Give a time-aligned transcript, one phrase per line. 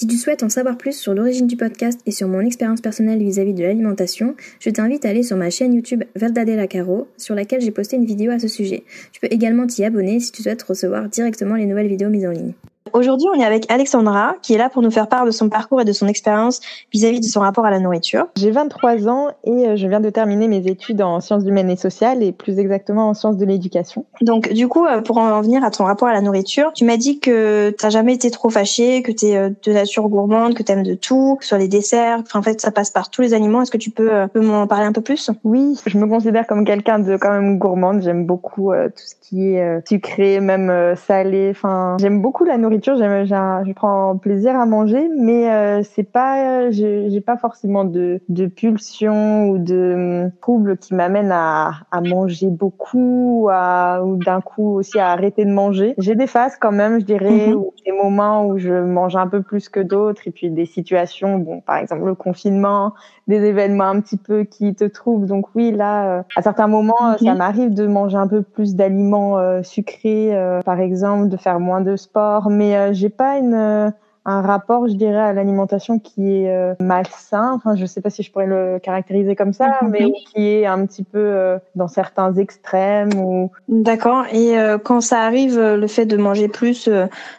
[0.00, 3.18] Si tu souhaites en savoir plus sur l'origine du podcast et sur mon expérience personnelle
[3.18, 7.60] vis-à-vis de l'alimentation, je t'invite à aller sur ma chaîne YouTube Verdadela Caro, sur laquelle
[7.60, 8.82] j'ai posté une vidéo à ce sujet.
[9.12, 12.30] Tu peux également t'y abonner si tu souhaites recevoir directement les nouvelles vidéos mises en
[12.30, 12.54] ligne.
[12.92, 15.80] Aujourd'hui, on est avec Alexandra, qui est là pour nous faire part de son parcours
[15.80, 16.60] et de son expérience
[16.92, 18.26] vis-à-vis de son rapport à la nourriture.
[18.36, 21.76] J'ai 23 ans et euh, je viens de terminer mes études en sciences humaines et
[21.76, 24.04] sociales et plus exactement en sciences de l'éducation.
[24.20, 26.96] Donc, du coup, euh, pour en venir à ton rapport à la nourriture, tu m'as
[26.96, 30.82] dit que t'as jamais été trop fâchée, que t'es euh, de nature gourmande, que t'aimes
[30.82, 32.18] de tout, que ce soit les desserts.
[32.20, 33.62] Enfin, en fait, ça passe par tous les aliments.
[33.62, 35.30] Est-ce que tu peux, peux m'en parler un peu plus?
[35.44, 38.02] Oui, je me considère comme quelqu'un de quand même gourmande.
[38.02, 41.48] J'aime beaucoup tout ce qui est sucré, même salé.
[41.50, 46.70] Enfin, j'aime beaucoup la nourriture j'aime, je prends plaisir à manger, mais euh, c'est pas,
[46.70, 52.48] j'ai pas forcément de, de pulsion ou de hum, trouble qui m'amène à, à manger
[52.48, 55.94] beaucoup à, ou d'un coup aussi à arrêter de manger.
[55.98, 57.54] J'ai des phases quand même, je dirais, mhm.
[57.54, 61.38] ou des moments où je mange un peu plus que d'autres, et puis des situations,
[61.38, 62.94] bon, par exemple le confinement,
[63.28, 65.26] des événements un petit peu qui te troublent.
[65.26, 69.19] Donc oui, là, euh, à certains moments, ça m'arrive de manger un peu plus d'aliments
[69.38, 73.90] euh, sucrés, par exemple, de faire moins de sport, mais euh, j'ai pas une euh,
[74.26, 77.52] un rapport, je dirais, à l'alimentation qui est euh, malsain.
[77.54, 79.90] Enfin, je sais pas si je pourrais le caractériser comme ça, mhm.
[79.90, 83.14] mais qui est un petit peu dans certains extrêmes.
[83.14, 83.50] Ou...
[83.68, 84.24] D'accord.
[84.30, 84.54] Et
[84.84, 86.88] quand ça arrive, le fait de manger plus,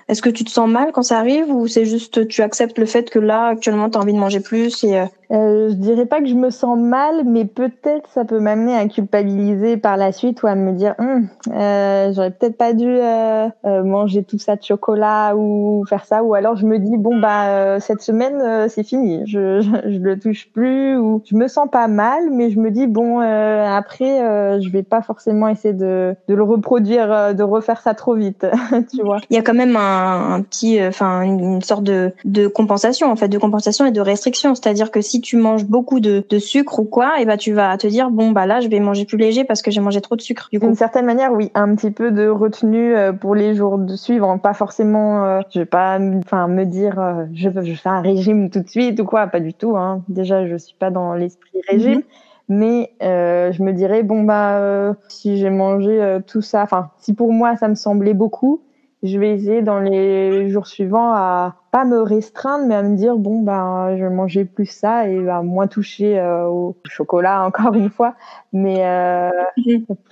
[0.08, 2.88] est-ce que tu te sens mal quand ça arrive ou c'est juste tu acceptes le
[2.88, 6.20] fait que là actuellement tu as envie de manger plus et euh, je dirais pas
[6.20, 10.44] que je me sens mal, mais peut-être ça peut m'amener à culpabiliser par la suite
[10.44, 14.58] ou à me dire, hum, euh, j'aurais peut-être pas dû euh, euh, manger tout ça
[14.58, 18.68] de chocolat ou faire ça, ou alors je me dis bon bah euh, cette semaine
[18.68, 22.50] c'est fini, je, je, je le touche plus ou je me sens pas mal, mais
[22.50, 27.44] je me dis bon après je vais pas forcément essayer de, de le reproduire, de
[27.44, 28.46] refaire ça trop vite,
[28.94, 29.20] tu vois.
[29.30, 33.16] Il y a quand même un, un petit, enfin une sorte de, de compensation en
[33.16, 36.80] fait, de compensation et de restriction, c'est-à-dire que si tu manges beaucoup de, de sucre
[36.80, 39.18] ou quoi, et bah tu vas te dire bon bah là je vais manger plus
[39.18, 40.50] léger parce que j'ai mangé trop de sucre.
[40.52, 43.96] Du D'une certaine manière, oui, un petit peu de retenue euh, pour les jours de
[43.96, 45.26] suivre, pas forcément.
[45.26, 48.62] Euh, je vais pas, enfin me dire euh, je veux je fais un régime tout
[48.62, 49.78] de suite ou quoi, pas du tout.
[49.78, 50.04] Hein.
[50.10, 52.00] Déjà, je suis pas dans l'esprit régime.
[52.00, 52.04] Mhm.
[52.50, 57.32] mais euh, je me dirais bon bah si j'ai mangé tout ça enfin si pour
[57.32, 58.62] moi ça me semblait beaucoup
[59.04, 63.16] je vais essayer dans les jours suivants à pas me restreindre, mais à me dire
[63.18, 67.74] bon ben je vais manger plus ça et à moins toucher euh, au chocolat encore
[67.74, 68.16] une fois,
[68.54, 69.30] mais euh,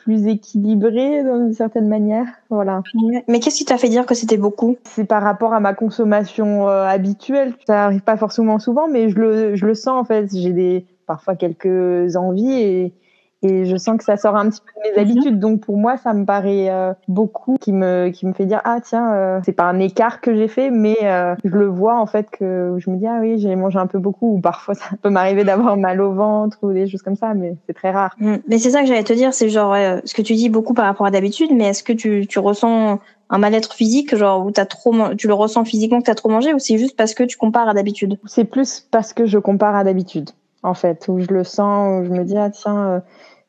[0.04, 2.82] plus équilibré d'une certaine manière, voilà.
[3.28, 4.78] Mais qu'est-ce qui t'a fait dire que c'était beaucoup?
[4.86, 7.54] C'est par rapport à ma consommation euh, habituelle.
[7.68, 10.30] Ça arrive pas forcément souvent, mais je le je le sens en fait.
[10.34, 12.94] J'ai des parfois quelques envies et
[13.42, 15.12] et je sens que ça sort un petit peu de mes mhm.
[15.12, 15.40] habitudes.
[15.40, 18.80] Donc pour moi ça me paraît euh, beaucoup qui me qui me fait dire ah
[18.84, 22.06] tiens euh, c'est pas un écart que j'ai fait mais euh, je le vois en
[22.06, 24.36] fait que je me dis ah oui j'ai mangé un peu beaucoup.
[24.36, 27.56] Ou parfois ça peut m'arriver d'avoir mal au ventre ou des choses comme ça mais
[27.68, 28.16] c'est très rare.
[28.20, 28.36] Mm.
[28.48, 30.86] mais c'est ça que j'allais te dire c'est genre ce que tu dis beaucoup par
[30.86, 34.66] rapport à d'habitude mais est-ce que tu tu ressens un mal-être physique, genre où t'as
[34.66, 37.38] trop, tu le ressens physiquement que t'as trop mangé, ou c'est juste parce que tu
[37.38, 38.18] compares à d'habitude?
[38.26, 40.32] C'est plus parce que je compare à d'habitude,
[40.64, 43.02] en fait, où je le sens, où je me dis ah tiens,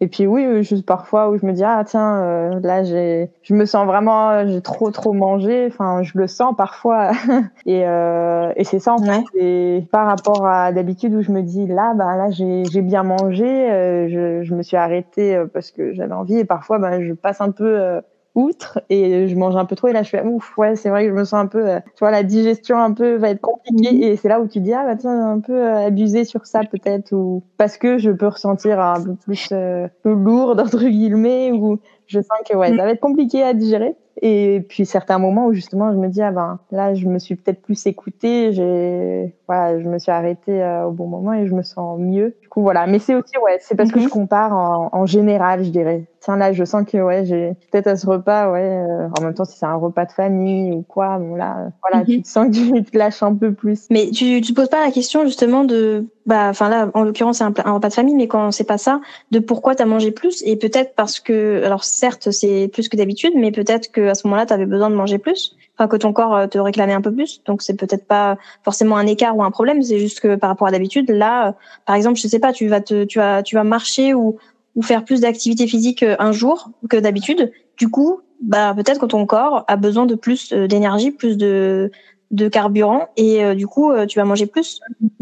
[0.02, 3.54] et puis oui, juste parfois où je me dis ah tiens euh, là j'ai je
[3.54, 5.66] me sens vraiment euh, j'ai trop trop mangé.
[5.66, 7.10] Enfin je le sens parfois
[7.66, 9.22] et euh, et c'est ça en fait.
[9.34, 13.02] Et par rapport à d'habitude où je me dis là bah là j'ai j'ai bien
[13.02, 17.12] mangé, euh, je je me suis arrêtée parce que j'avais envie et parfois bah je
[17.12, 18.00] passe un peu
[18.40, 21.04] outre et je mange un peu trop et là je fais ouf ouais c'est vrai
[21.04, 23.40] que je me sens un peu euh, tu vois la digestion un peu va être
[23.40, 24.02] compliquée mhm.
[24.02, 26.60] et c'est là où tu dis ah bah tiens un peu euh, abusé sur ça
[26.70, 31.78] peut-être ou parce que je peux ressentir un peu plus euh, lourd entre guillemets ou
[32.06, 32.78] je sens que ouais mhm.
[32.78, 36.20] ça va être compliqué à digérer et puis certains moments où justement je me dis
[36.20, 40.62] ah ben là je me suis peut-être plus écoutée, j'ai voilà, je me suis arrêtée
[40.62, 42.36] euh, au bon moment et je me sens mieux.
[42.42, 44.10] Du coup voilà, mais c'est aussi ouais, c'est parce que je mhm.
[44.10, 46.04] compare en, en, général, je dirais.
[46.20, 49.32] Tiens là, je sens que ouais, j'ai peut-être à ce repas ouais, euh, en même
[49.32, 52.22] temps si c'est un repas de famille ou quoi, bon là voilà, tu mhm.
[52.22, 53.86] te sens que tu te lâches un peu plus.
[53.90, 57.38] Mais tu tu te poses pas la question justement de bah enfin là en l'occurrence
[57.38, 59.00] c'est un, un, repas de famille mais quand c'est pas ça,
[59.30, 62.98] de pourquoi tu as mangé plus et peut-être parce que alors certes, c'est plus que
[62.98, 65.96] d'habitude mais peut-être que à ce moment-là, tu avais besoin de manger plus, enfin que
[65.96, 67.42] ton corps euh, te réclamait un peu plus.
[67.44, 70.68] Donc c'est peut-être pas forcément un écart ou un problème, c'est juste que par rapport
[70.68, 71.52] à d'habitude, là, euh,
[71.86, 74.38] par exemple, je sais pas, tu vas te, tu vas, tu vas marcher ou
[74.74, 79.26] ou faire plus d'activité physique un jour que d'habitude, du coup, bah peut-être que ton
[79.26, 81.90] corps a besoin de plus d'énergie, plus de
[82.30, 84.78] de carburant et euh, du coup euh, tu vas manger plus.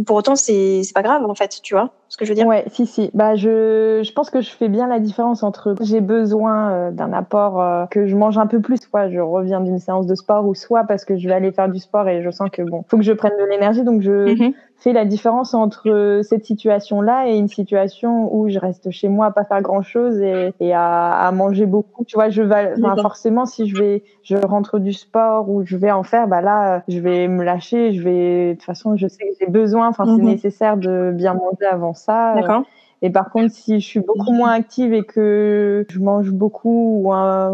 [0.07, 2.47] Pour autant c'est c'est pas grave en fait, tu vois ce que je veux dire?
[2.47, 3.11] Ouais, si si.
[3.15, 7.13] Bah je je pense que je fais bien la différence entre j'ai besoin euh, d'un
[7.15, 10.55] apport que je mange un peu plus, soit je reviens d'une séance de sport ou
[10.55, 12.99] soit parce que je vais aller faire du sport et je sens que bon, faut
[12.99, 17.37] que je prenne de l'énergie donc je mhm fait la différence entre cette situation-là et
[17.37, 21.33] une situation où je reste chez moi à pas faire grand-chose et, et à, à,
[21.33, 22.05] manger beaucoup.
[22.05, 25.91] Tu vois, je vais forcément si je vais, je rentre du sport ou je vais
[25.91, 27.93] en faire, bah là, je vais me lâcher.
[27.93, 29.89] Je vais de toute façon, je sais que j'ai besoin.
[29.89, 30.29] Enfin, c'est mhm.
[30.29, 32.35] nécessaire de bien manger avant ça.
[32.35, 32.63] D'accord.
[33.03, 37.13] Et par contre, si je suis beaucoup moins active et que je mange beaucoup, ou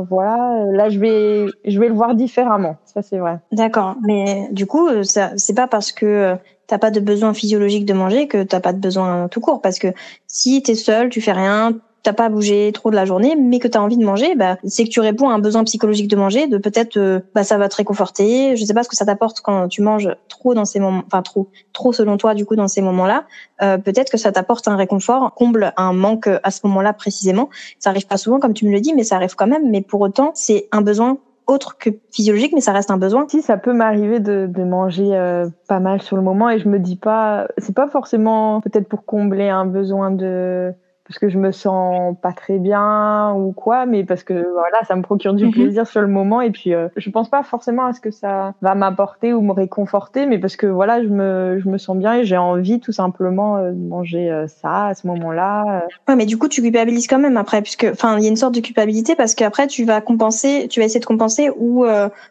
[0.09, 2.77] voilà, là je vais, je vais le voir différemment.
[2.87, 3.39] Ça c'est vrai.
[3.53, 3.97] D'accord.
[4.07, 6.37] Mais du coup, ça, c'est pas parce que
[6.67, 9.61] t'as pas de besoin physiologique de manger que t'as pas de besoin tout court.
[9.61, 9.89] Parce que
[10.27, 13.67] si t'es seul, tu fais rien, t'as pas bougé trop de la journée, mais que
[13.67, 16.47] t'as envie de manger, bah, c'est que tu réponds à un besoin psychologique de manger,
[16.47, 18.57] de peut-être, euh, bah, ça va te réconforter.
[18.57, 21.23] Je sais pas ce que ça t'apporte quand tu manges trop dans ces moments, enfin
[21.23, 23.25] trop, trop selon toi du coup dans ces moments-là.
[23.63, 27.49] Euh, peut-être que ça t'apporte un réconfort, comble un manque à ce moment-là précisément.
[27.79, 29.71] Ça arrive pas souvent comme tu me le dis, mais ça arrive quand même.
[29.71, 31.17] Mais pour autant, c'est un besoin
[31.47, 33.27] autre que physiologique, mais ça reste un besoin.
[33.29, 36.69] Si ça peut m'arriver de, de manger euh, pas mal sur le moment et je
[36.69, 40.73] me dis pas, c'est pas forcément peut-être pour combler un besoin de
[41.07, 44.97] parce que je me sens pas très bien ou quoi, mais parce que voilà, ça
[44.97, 45.53] me procure du mhm.
[45.53, 48.55] plaisir sur le moment et puis euh, je pense pas forcément à ce que ça
[48.63, 52.15] va m'apporter ou me réconforter, mais parce que voilà, je me je me sens bien
[52.15, 55.85] et j'ai envie tout simplement euh, de manger euh, ça à ce moment-là.
[56.09, 58.37] Ouais, mais du coup tu culpabilises quand même après, puisque enfin il y a une
[58.37, 61.85] sorte de culpabilité parce qu'après tu vas compenser, tu vas essayer de compenser ou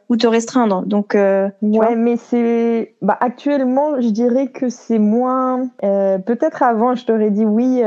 [0.09, 0.83] ou te restreindre.
[0.87, 5.69] Donc ouais, mais c'est bah actuellement je dirais que c'est moins.
[5.81, 7.83] Peut-être avant je t'aurais dit oui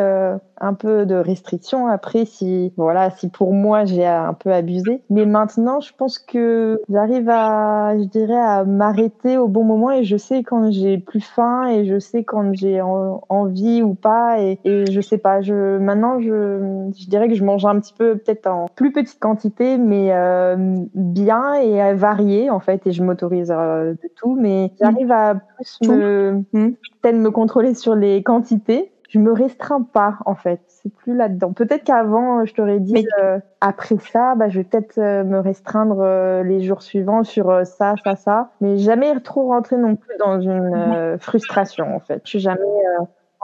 [0.60, 5.02] un peu de restrictions après si voilà si pour moi j'ai un peu abusé.
[5.10, 10.04] Mais maintenant je pense que j'arrive à je dirais à m'arrêter au bon moment et
[10.04, 14.58] je sais quand j'ai plus faim et je sais quand j'ai envie ou pas et,
[14.64, 15.40] et, je sais pas.
[15.40, 19.18] Je maintenant je je dirais que je mange un petit peu peut-être en plus petite
[19.20, 20.56] quantité mais euh,
[20.94, 24.36] bien et varié en fait et je m'autorise euh, de tout.
[24.38, 26.70] Mais j'arrive à plus me mmh.
[27.02, 30.60] peut-être me contrôler sur les quantités je me restreins pas en fait.
[30.68, 31.52] C'est plus là-dedans.
[31.52, 36.00] Peut-être qu'avant, je t'aurais dit euh, après ça, bah, je vais peut-être euh, me restreindre
[36.00, 40.40] euh, les jours suivants sur ça, ça, ça, mais jamais trop rentrer non plus dans
[40.40, 42.20] une frustration en fait.
[42.24, 42.60] Je suis jamais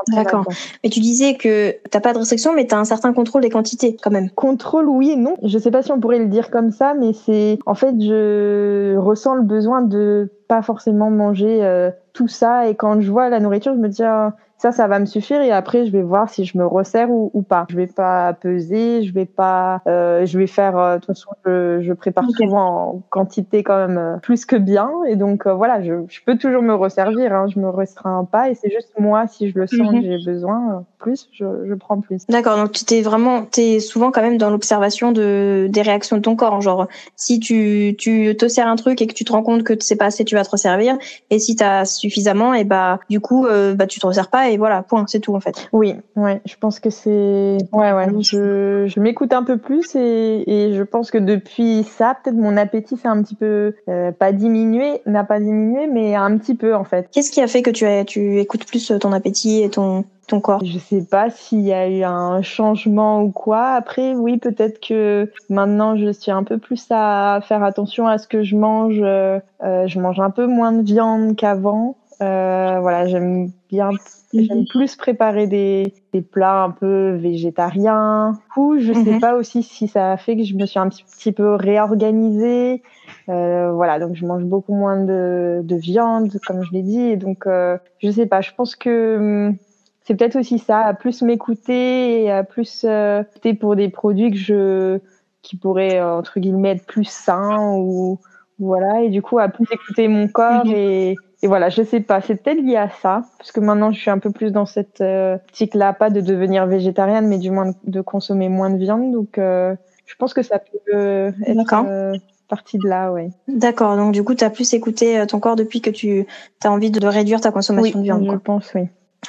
[0.09, 0.45] D'accord.
[0.83, 3.51] Mais tu disais que t'as pas de restriction, mais tu as un certain contrôle des
[3.51, 4.31] quantités quand même.
[4.31, 5.37] Contrôle, oui et non.
[5.45, 8.97] Je sais pas si on pourrait le dire comme ça, mais c'est en fait je
[8.97, 13.75] ressens le besoin de pas forcément manger tout ça et quand je vois la nourriture,
[13.75, 16.45] je me dis ah, ça, ça va me suffire et après je vais voir si
[16.45, 17.67] je me resserre ou, ou pas.
[17.69, 20.79] Je vais pas peser, je vais pas, euh, je vais faire.
[20.79, 24.55] Euh, de toute façon, je, je prépare souvent en quantité quand même euh, plus que
[24.55, 27.33] bien et donc euh, voilà, je, je, peux toujours me resservir.
[27.33, 30.03] Hein, je me restreins pas et c'est juste moi si je le sens que mhm.
[30.03, 32.25] j'ai besoin plus, je, je prends plus.
[32.29, 36.23] D'accord, donc tu t'es vraiment, t'es souvent quand même dans l'observation de des réactions de
[36.23, 36.61] ton corps.
[36.61, 39.75] Genre, si tu tu te sers un truc et que tu te rends compte que
[39.81, 40.97] c'est pas assez, tu vas te resservir.
[41.31, 44.83] Et si t'as suffisamment, et bah du coup, bah tu te resserres pas et voilà,
[44.83, 45.69] point, c'est tout en fait.
[45.73, 50.45] Oui, ouais, je pense que c'est, ouais, ouais, je, je m'écoute un peu plus et,
[50.47, 54.33] et je pense que depuis ça, peut-être mon appétit s'est un petit peu euh, pas
[54.33, 57.09] diminué, n'a pas diminué, mais un petit peu en fait.
[57.13, 60.41] Qu'est-ce qui a fait que tu as, tu écoutes plus ton appétit et ton ton
[60.41, 60.65] corps?
[60.65, 63.71] Je sais pas s'il y a eu un changement ou quoi.
[63.71, 68.27] Après, oui, peut-être que maintenant je suis un peu plus à faire attention à ce
[68.27, 69.01] que je mange.
[69.01, 71.97] Euh, euh je mange un peu moins de viande qu'avant.
[72.23, 73.91] Euh, voilà, j'aime bien,
[74.33, 78.39] j'aime plus préparer des, des, plats un peu végétariens.
[78.57, 79.21] Ou je sais mhm.
[79.21, 82.83] pas aussi si ça a fait que je me suis un petit, peu réorganisée.
[83.29, 87.01] Euh, voilà, donc je mange beaucoup moins de, de viande, comme je l'ai dit.
[87.01, 89.57] Et donc, euh, je sais pas, je pense que hum,
[90.05, 93.25] c'est peut-être aussi ça, à plus m'écouter et à plus euh,
[93.59, 94.99] pour des produits que je
[95.43, 98.21] qui pourraient entre guillemets être plus sains ou
[98.61, 100.73] voilà et du coup à plus écouter mon corps mhm.
[100.73, 104.01] et et voilà, je sais pas, c'est peut-être lié à ça, parce que maintenant je
[104.01, 105.37] suis un peu plus dans cette euh,
[105.75, 109.13] là pas de devenir végétarienne, mais du moins de consommer moins de viande.
[109.13, 109.75] Donc, euh,
[110.07, 112.13] je pense que ça peut euh, être euh,
[112.49, 113.31] partie de là, ouais.
[113.49, 116.27] D'accord, donc du coup, tu as plus écouté ton corps depuis que tu
[116.63, 118.29] as envie de, réduire ta consommation de viande.
[118.31, 118.83] Je pense, oui.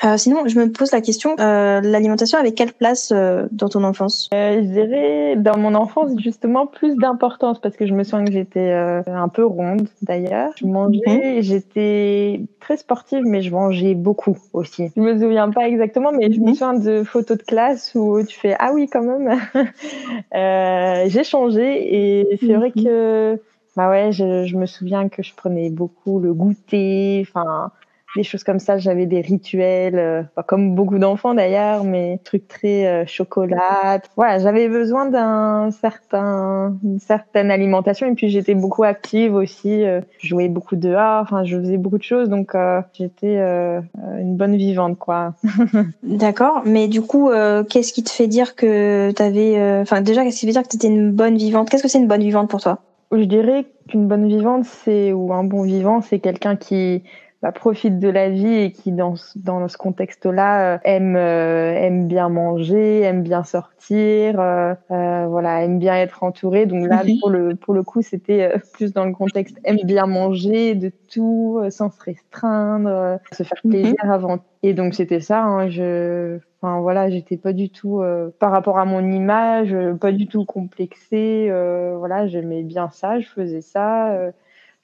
[0.03, 3.83] Euh, sinon, je me pose la question, euh, l'alimentation avait quelle place euh, dans ton
[3.83, 4.27] enfance?
[4.33, 8.31] Euh, Je dirais dans mon enfance justement plus d'importance parce que je me souviens que
[8.31, 10.51] j'étais euh, un peu ronde d'ailleurs.
[10.57, 14.89] Je mangeais, j'étais très sportive mais je mangeais beaucoup aussi.
[14.95, 18.37] Je me souviens pas exactement mais je me souviens de photos de classe où tu
[18.37, 19.39] fais ah oui quand même.
[21.09, 23.39] j'ai changé et c'est vrai que
[23.75, 27.71] bah ouais, je, je me souviens que je prenais beaucoup le goûter, enfin
[28.15, 28.77] des choses comme ça.
[28.77, 34.01] J'avais des rituels, euh, comme beaucoup d'enfants d'ailleurs, mais trucs très euh, chocolat.
[34.15, 39.83] Voilà, j'avais besoin d'un certain, une certaine alimentation et puis j'étais beaucoup active aussi.
[39.83, 44.35] Euh, je jouais beaucoup dehors, enfin je faisais beaucoup de choses, donc euh, j'étais une
[44.35, 45.33] bonne vivante quoi.
[46.03, 47.31] D'accord, mais du coup,
[47.69, 50.87] qu'est-ce qui te fait dire que t'avais, enfin déjà, qu'est-ce qui fait dire que t'étais
[50.87, 51.69] une bonne vivante?
[51.69, 52.79] Qu'est-ce que c'est une bonne vivante pour toi?
[53.11, 57.03] Je dirais qu'une bonne vivante, c'est ou un bon vivant, c'est quelqu'un qui
[57.43, 62.07] bah, profite de la vie et qui dans dans ce contexte-là euh, aime euh, aime
[62.07, 66.65] bien manger, aime bien sortir, euh, voilà, aime bien être entouré.
[66.65, 70.73] Donc là pour le pour le coup, c'était plus dans le contexte aime bien manger
[70.75, 73.71] de tout sans se restreindre, se faire mhm.
[73.71, 74.39] plaisir avant.
[74.63, 75.43] Et donc c'était ça.
[75.43, 78.01] Hein, je Enfin voilà, j'étais pas du tout
[78.39, 81.47] par rapport à mon image, pas du tout complexée.
[81.49, 84.17] Euh, voilà, j'aimais bien ça, je faisais ça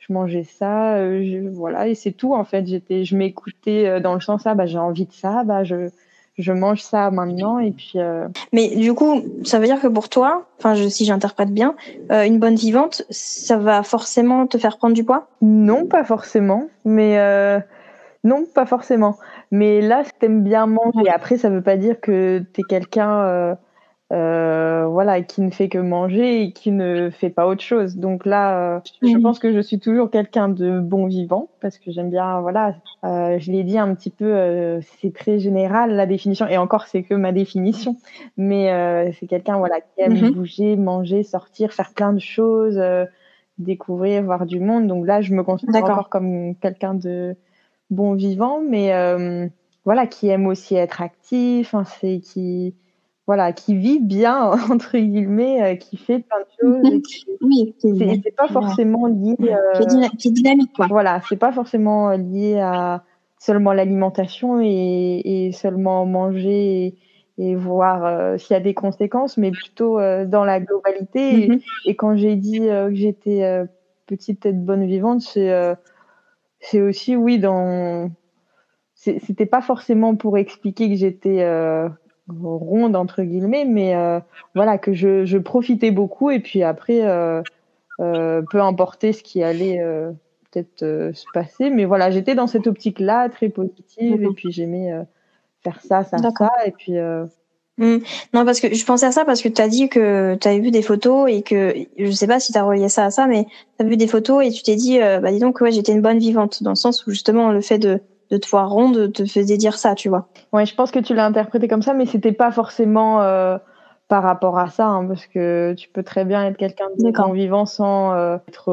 [0.10, 2.66] je mangeais ça, euh, voilà, et c'est tout en fait.
[2.66, 5.90] J'étais, je m'écoutais euh, dans le sens ah bah j'ai envie de ça, bah je
[6.38, 7.94] je mange ça maintenant et puis.
[7.96, 11.76] Euh, Mais du coup, ça veut dire que pour toi, enfin je, si j'interprète bien,
[12.10, 15.28] une bonne vivante, ça va forcément te faire prendre du poids?
[15.42, 17.18] Non, pas forcément, mais
[18.24, 19.18] non, pas forcément.
[19.52, 21.10] Mais là, t'aimes bien manger.
[21.14, 23.58] Après, ça veut pas dire que t'es quelqu'un
[24.12, 27.98] euh, voilà, qui ne fait que manger et qui ne fait pas autre chose.
[27.98, 29.22] Donc là, euh, je mhm.
[29.22, 33.38] pense que je suis toujours quelqu'un de bon vivant parce que j'aime bien, voilà, euh,
[33.38, 37.04] je l'ai dit un petit peu, euh, c'est très général la définition et encore c'est
[37.04, 37.98] que ma définition,
[38.36, 40.32] mais c'est quelqu'un, voilà, qui aime mhm.
[40.32, 42.82] bouger, manger, sortir, faire plein de choses,
[43.60, 44.88] découvrir, voir du monde.
[44.88, 47.36] Donc là, je me considère encore comme quelqu'un de
[47.92, 48.92] bon vivant, mais
[49.86, 52.74] voilà, qui aime aussi être actif, hein, c'est qui
[53.30, 56.94] voilà, qui vit bien entre guillemets, euh, qui fait plein de choses.
[56.94, 57.02] Mhm.
[57.42, 59.36] oui, c'est pas forcément lié.
[59.40, 59.86] Euh,
[60.18, 60.88] qui, est dynamique, quoi.
[60.88, 63.04] Voilà, c'est pas forcément lié à
[63.38, 66.96] seulement l'alimentation et, et, seulement manger
[67.38, 71.50] et, voir euh, s'il y a des conséquences, mais plutôt dans la globalité.
[71.50, 71.60] Mhm.
[71.86, 73.64] Et, quand j'ai dit que j'étais
[74.08, 75.54] petite tête bonne vivante, c'est
[76.62, 78.10] c'est aussi oui dans
[78.96, 81.46] c'était pas forcément pour expliquer que j'étais
[82.42, 84.20] ronde entre guillemets, mais euh,
[84.56, 87.42] voilà que je, je, profitais beaucoup et puis après, euh,
[88.00, 89.80] euh, peu importe ce qui allait
[90.52, 94.34] peut-être se passer, mais voilà, j'étais dans cette optique-là très positive et mhm.
[94.34, 94.92] puis j'aimais
[95.64, 96.94] faire ça, ça, ça et puis.
[97.78, 98.00] Mmh.
[98.34, 100.60] Non, parce que je pensais à ça parce que tu as dit que tu avais
[100.60, 103.26] vu des photos et que je sais pas si tu as relié ça à ça,
[103.26, 105.94] mais tu as vu des photos et tu t'es dit, bah dis donc, ouais, j'étais
[105.94, 109.12] une bonne vivante, dans le sens où justement le fait de de te voir ronde
[109.14, 110.28] te faisait dire ça, tu vois.
[110.54, 113.58] Ouais, je pense que tu l'as interprété comme ça, mais c'était pas forcément euh,
[114.08, 117.66] par rapport à ça, hein, parce que tu peux très bien être quelqu'un de vivant
[117.66, 118.72] sans euh, être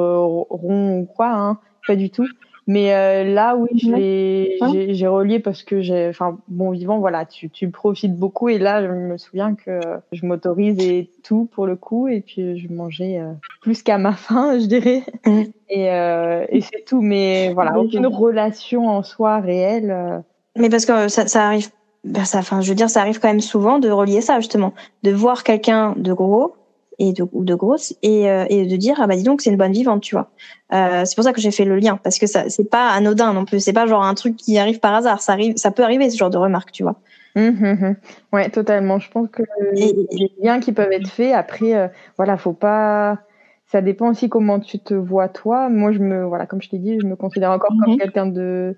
[0.51, 2.27] rond ou quoi, hein, pas du tout.
[2.68, 7.70] Mais euh, là, oui, j'ai relié parce que j'ai, enfin, bon vivant, voilà, tu, tu
[7.70, 8.49] profites beaucoup.
[8.49, 9.80] Et là, je me souviens que
[10.11, 12.08] je m'autorise et tout pour le coup.
[12.08, 15.02] Et puis, je mangeais euh, plus qu'à ma faim, je dirais.
[15.25, 15.42] Mm.
[15.68, 17.00] Et, euh, et c'est tout.
[17.00, 20.25] Mais voilà, aucune relation en soi réelle.
[20.56, 21.68] Mais parce que ça, ça arrive,
[22.02, 24.73] ben ça, enfin, je veux dire, ça arrive quand même souvent de relier ça, justement.
[25.04, 26.54] De voir quelqu'un de gros
[26.99, 29.50] et de, ou de grosse et, euh, et de dire ah bah dis donc c'est
[29.50, 30.31] une bonne vivante tu vois.
[30.73, 33.33] Euh, c'est pour ça que j'ai fait le lien parce que ça c'est pas anodin
[33.33, 33.61] non plus.
[33.61, 35.21] C'est pas genre un truc qui arrive par hasard.
[35.21, 36.97] Ça arrive ça peut arriver ce genre de remarque tu vois.
[37.35, 37.97] Mmh, mmh, mmh.
[38.33, 38.99] ouais totalement.
[38.99, 39.43] Je pense que
[39.75, 43.19] et, les liens qui peuvent être faits après euh, voilà faut pas
[43.67, 45.69] ça dépend aussi comment tu te vois toi.
[45.69, 48.76] Moi je me voilà comme je t'ai dit je me considère encore comme quelqu'un de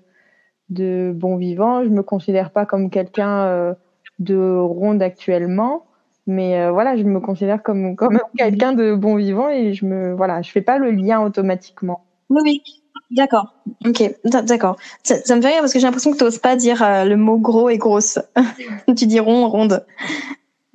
[0.69, 1.83] de bon vivant.
[1.83, 3.73] Je me considère pas comme quelqu'un euh,
[4.19, 5.85] de ronde actuellement
[6.29, 10.13] mais euh, voilà, je me considère comme même quelqu'un de bon vivant et je me
[10.13, 12.05] voilà, je fais pas le lien automatiquement.
[12.29, 12.61] Oui, oui.
[13.09, 13.55] D'accord.
[13.87, 14.03] Ok,
[14.43, 14.77] d'accord.
[15.01, 17.17] Ça, me fait rire parce que j'ai l'impression que tu n'oses pas dire euh, le
[17.17, 18.19] mot gros et grosse.
[18.95, 19.83] tu dis rond, ronde.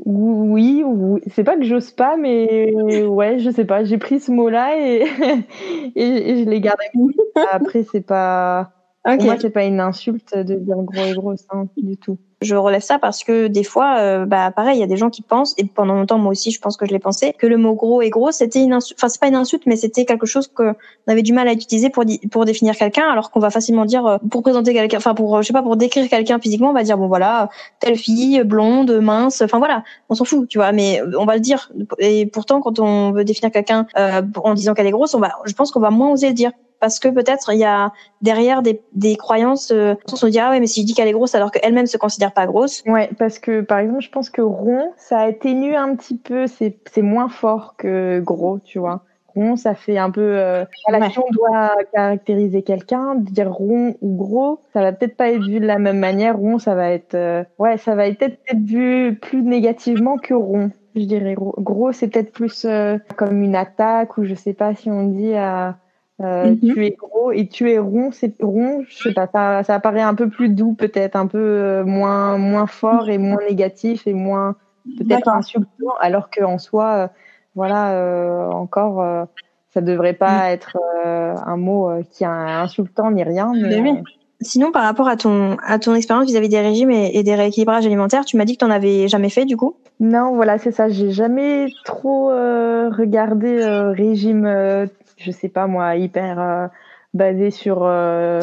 [0.04, 1.20] Oui, oui.
[1.32, 3.84] c'est pas que j'ose pas, mais ouais, je sais pas.
[3.84, 5.04] J'ai pris ce mot-là et,
[5.94, 6.84] et, je l'ai gardé.
[7.52, 8.72] Après, c'est pas.
[9.04, 12.18] Pour moi, c'est pas une insulte de dire gros et grosse, hein, du tout.
[12.44, 15.10] Je relève ça parce que des fois, euh, bah pareil, il y a des gens
[15.10, 17.56] qui pensent, et pendant longtemps moi aussi, je pense que je l'ai pensé, que le
[17.56, 20.26] mot gros et gros, c'était une insulte, enfin c'est pas une insulte, mais c'était quelque
[20.26, 20.74] chose qu'on
[21.06, 24.18] avait du mal à utiliser pour pour définir quelqu'un, alors qu'on va facilement dire euh,
[24.30, 26.98] pour présenter quelqu'un, enfin pour je sais pas pour décrire quelqu'un physiquement, on va dire
[26.98, 27.48] bon voilà
[27.80, 31.40] telle fille blonde, mince, enfin voilà, on s'en fout, tu vois, mais on va le
[31.40, 31.72] dire.
[31.98, 35.32] Et pourtant, quand on veut définir quelqu'un euh, en disant qu'elle est grosse, on va,
[35.44, 36.52] je pense qu'on va moins oser le dire
[36.84, 40.50] parce que peut-être il y a derrière des, des croyances euh, on se dit ah
[40.50, 42.82] ouais mais si je dis qu'elle est grosse alors qu'elle-même se considère pas grosse.
[42.84, 46.76] Ouais parce que par exemple je pense que rond ça atténue un petit peu c'est
[46.92, 49.00] c'est moins fort que gros tu vois.
[49.28, 54.14] Rond ça fait un peu euh, voilà, si on doit caractériser quelqu'un dire rond ou
[54.14, 56.36] gros ça va peut-être pas être vu de la même manière.
[56.36, 60.70] Rond ça va être euh, ouais ça va être peut-être vu plus négativement que rond
[60.96, 61.34] je dirais.
[61.36, 65.34] Gros, c'est peut-être plus euh, comme une attaque ou je sais pas si on dit
[65.34, 65.76] à
[66.22, 66.58] euh, mhm.
[66.60, 70.00] Tu es gros et tu es rond, c'est rond, je sais pas, ça, ça apparaît
[70.00, 74.14] un peu plus doux peut-être, un peu euh, moins moins fort et moins négatif et
[74.14, 74.54] moins
[74.98, 77.08] peut-être insultant, alors qu'en soi, euh,
[77.56, 79.26] voilà, encore,
[79.70, 80.52] ça devrait pas mm.
[80.52, 83.52] être un mot qui est insultant ni rien.
[83.54, 84.02] Mais,
[84.40, 88.24] Sinon, par rapport à ton à ton expérience vis-à-vis des régimes et, des rééquilibrages alimentaires,
[88.24, 89.76] tu m'as dit que tu n'en avais jamais fait du coup?
[90.00, 90.88] Non, voilà, c'est ça.
[90.88, 96.66] J'ai jamais trop regardé régime je sais pas moi, hyper euh,
[97.12, 98.40] basé sur euh,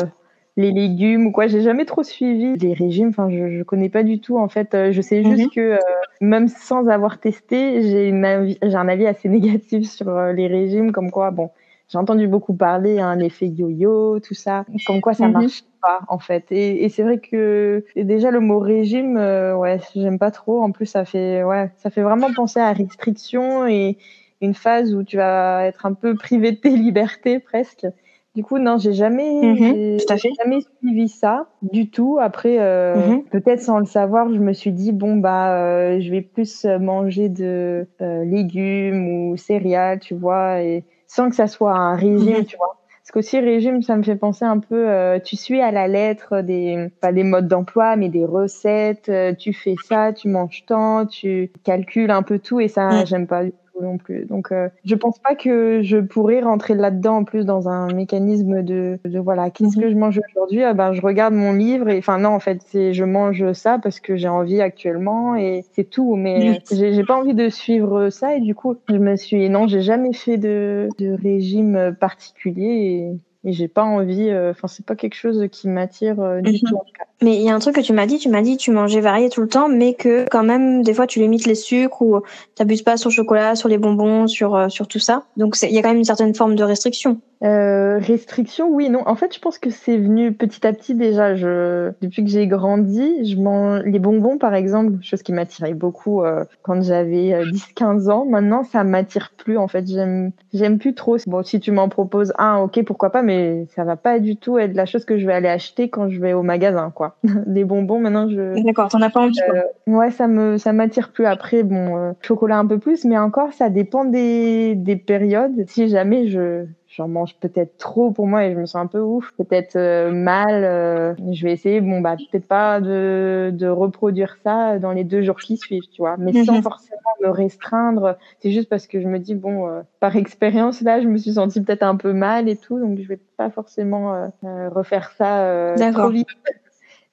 [0.57, 1.47] les légumes ou quoi.
[1.47, 3.09] J'ai jamais trop suivi les régimes.
[3.09, 4.37] Enfin, je, je connais pas du tout.
[4.37, 5.49] En fait, euh, je sais juste mhm.
[5.49, 5.79] que
[6.19, 11.31] même sans avoir testé, j'ai j'ai un avis assez négatif sur les régimes, comme quoi,
[11.31, 11.49] bon,
[11.91, 15.33] j'ai entendu beaucoup parler, un hein, l'effet yo-yo, tout ça, comme quoi ça mhm.
[15.33, 16.45] marche pas en fait.
[16.51, 20.61] Et, et c'est vrai que déjà le mot régime, ouais, j'aime pas trop.
[20.63, 23.97] En plus, ça fait, ouais, ça fait vraiment penser à restriction et
[24.41, 27.85] une phase où tu vas être un peu privé de tes libertés presque.
[28.33, 29.99] Du coup, non, j'ai jamais, mhm,
[30.37, 32.17] jamais suivi ça du tout.
[32.21, 33.23] Après, euh, mhm.
[33.25, 37.27] peut-être sans le savoir, je me suis dit bon bah, euh, je vais plus manger
[37.27, 42.55] de euh, légumes ou céréales, tu vois, et sans que ça soit un régime, tu
[42.55, 42.77] vois.
[42.87, 46.87] Parce qu'aussi régime, ça me fait penser un peu, tu suis à la lettre des,
[47.01, 49.11] pas des modes d'emploi, mais des recettes.
[49.37, 53.43] tu fais ça, tu manges tant, tu calcules un peu tout, et ça, j'aime pas
[53.79, 54.25] non plus.
[54.25, 58.63] Donc, euh, je pense pas que je pourrais rentrer là-dedans en plus dans un mécanisme
[58.63, 59.83] de, de voilà, qu'est-ce mhm.
[59.83, 60.63] que je mange aujourd'hui?
[60.63, 63.79] Ah ben, je regarde mon livre et enfin non, en fait, c'est je mange ça
[63.79, 66.15] parce que j'ai envie actuellement et c'est tout.
[66.15, 69.81] Mais j'ai pas envie de suivre ça et du coup, je me suis non, j'ai
[69.81, 74.95] jamais fait de, de régime particulier et et j'ai pas envie euh, enfin c'est pas
[74.95, 76.59] quelque chose qui m'attire euh, du mhm.
[76.59, 76.79] tout
[77.21, 79.01] mais il y a un truc que tu m'as dit tu m'as dit tu mangeais
[79.01, 82.21] varié tout le temps mais que quand même des fois tu limites les sucres ou
[82.55, 85.71] t'abuses pas sur le chocolat sur les bonbons sur euh, sur tout ça donc il
[85.71, 89.01] y a quand même une certaine forme de restriction restriction, oui, non.
[89.07, 91.35] En fait, je pense que c'est venu petit à petit déjà.
[91.35, 96.21] Je, depuis que j'ai grandi, je mange les bonbons, par exemple, chose qui m'attirait beaucoup
[96.61, 98.25] quand j'avais 10-15 euh, ans.
[98.25, 99.57] Maintenant, ça m'attire plus.
[99.57, 101.17] En fait, j'aime, j'aime plus trop.
[101.27, 103.30] Bon, si tu m'en proposes un, ok, pourquoi pas, mais
[103.75, 106.19] ça va pas du tout être la chose que je vais aller acheter quand je
[106.19, 107.17] vais au magasin, quoi.
[107.47, 108.63] les bonbons, maintenant, je.
[108.63, 109.39] D'accord, t'en as pas envie.
[109.45, 109.55] Quoi.
[109.55, 111.25] Euh, ouais, ça me, ça m'attire plus.
[111.25, 115.67] Après, bon, chocolat un peu plus, mais encore, ça dépend des, des périodes.
[115.67, 118.99] Si jamais je j'en mange peut-être trop pour moi et je me sens un peu
[118.99, 120.63] ouf, peut-être euh, mal.
[120.63, 125.21] Euh, je vais essayer, bon bah peut-être pas de, de reproduire ça dans les deux
[125.21, 126.63] jours qui suivent, tu vois, mais sans mhm.
[126.63, 128.17] forcément me restreindre.
[128.39, 131.33] C'est juste parce que je me dis bon, euh, par expérience là, je me suis
[131.33, 136.09] sentie peut-être un peu mal et tout, donc je vais pas forcément refaire ça trop
[136.09, 136.27] vite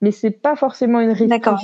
[0.01, 1.57] mais c'est pas forcément une restriction.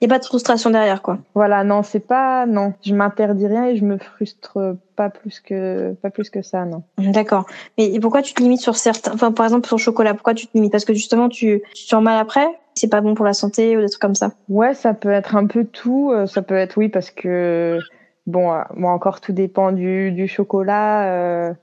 [0.00, 1.18] Il n'y a pas de frustration derrière, quoi.
[1.34, 5.92] Voilà, non, c'est pas, non, je m'interdis rien et je me frustre pas plus que,
[5.94, 6.82] pas plus que ça, non.
[6.98, 7.46] D'accord.
[7.78, 10.46] Mais pourquoi tu te limites sur certains, enfin, par exemple, sur le chocolat, pourquoi tu
[10.46, 10.72] te limites?
[10.72, 12.46] Parce que justement, tu, tu te sens mal après?
[12.74, 14.32] C'est pas bon pour la santé ou des trucs comme ça?
[14.50, 16.12] Ouais, ça peut être un peu tout.
[16.12, 17.78] Euh, ça peut être, oui, parce que,
[18.26, 21.06] bon, euh, moi encore, tout dépend du, du chocolat.
[21.06, 21.54] Euh,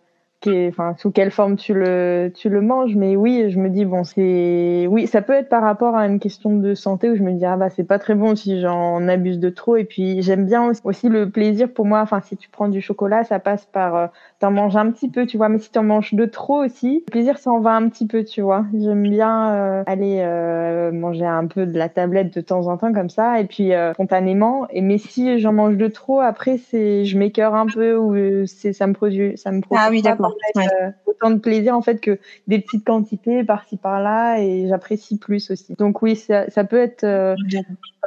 [0.48, 2.96] enfin, sous quelle forme tu le, tu le manges.
[2.96, 6.20] Mais oui, je me dis, bon, c'est, oui, ça peut être par rapport à une
[6.20, 9.08] question de santé où je me dis, ah bah, c'est pas très bon si j'en
[9.08, 9.76] abuse de trop.
[9.76, 12.02] Et puis, j'aime bien aussi, le plaisir pour moi.
[12.02, 14.08] Enfin, si tu prends du chocolat, ça passe par, euh,
[14.40, 15.50] t'en manges un petit peu, tu vois.
[15.50, 18.42] Mais si t'en manges de trop aussi, le plaisir s'en va un petit peu, tu
[18.42, 18.66] vois.
[18.78, 22.94] J'aime bien euh, aller euh, manger un peu de la tablette de temps en temps
[22.94, 23.40] comme ça.
[23.40, 24.68] Et puis, spontanément.
[24.70, 28.74] Et mais si j'en mange de trop, après, c'est, je m'écœure un peu ou c'est,
[28.74, 29.84] ça me produit, ça me produit.
[29.86, 30.33] Ah oui, d'accord.
[30.58, 35.52] Euh, autant de plaisir en fait que des petites quantités par-ci par-là et j'apprécie plus
[35.52, 35.74] aussi.
[35.78, 37.36] Donc oui, ça, ça peut être euh,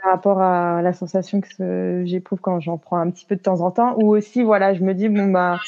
[0.02, 3.60] par rapport à la sensation que j'éprouve quand j'en prends un petit peu de temps
[3.60, 5.58] en temps ou aussi voilà, je me dis bon bah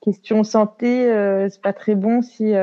[0.00, 2.54] question santé, euh, c'est pas très bon si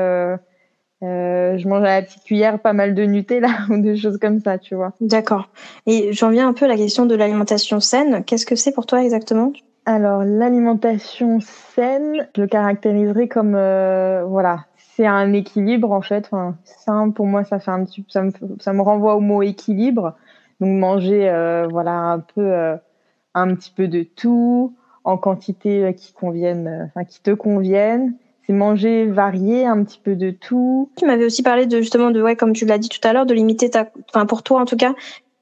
[1.02, 4.40] Euh, je mange à la petite cuillère pas mal de Nutella ou des choses comme
[4.40, 4.94] ça, tu vois.
[5.00, 5.50] D'accord.
[5.86, 8.24] Et j'en viens un peu à la question de l'alimentation saine.
[8.24, 9.52] Qu'est-ce que c'est pour toi exactement?
[9.88, 16.26] Alors, l'alimentation saine, je le caractériserais comme, euh, voilà, c'est un équilibre en fait.
[16.26, 20.16] Enfin, sain, pour moi, ça me, renvoie au mot équilibre.
[20.60, 22.76] Donc manger, euh, voilà, un peu, euh,
[23.34, 29.06] un petit peu de tout en quantité qui convienne, enfin qui te convienne c'est manger
[29.06, 30.90] varié, un petit peu de tout.
[30.96, 33.26] Tu m'avais aussi parlé de justement de ouais, comme tu l'as dit tout à l'heure,
[33.26, 34.94] de limiter ta, enfin pour toi en tout cas,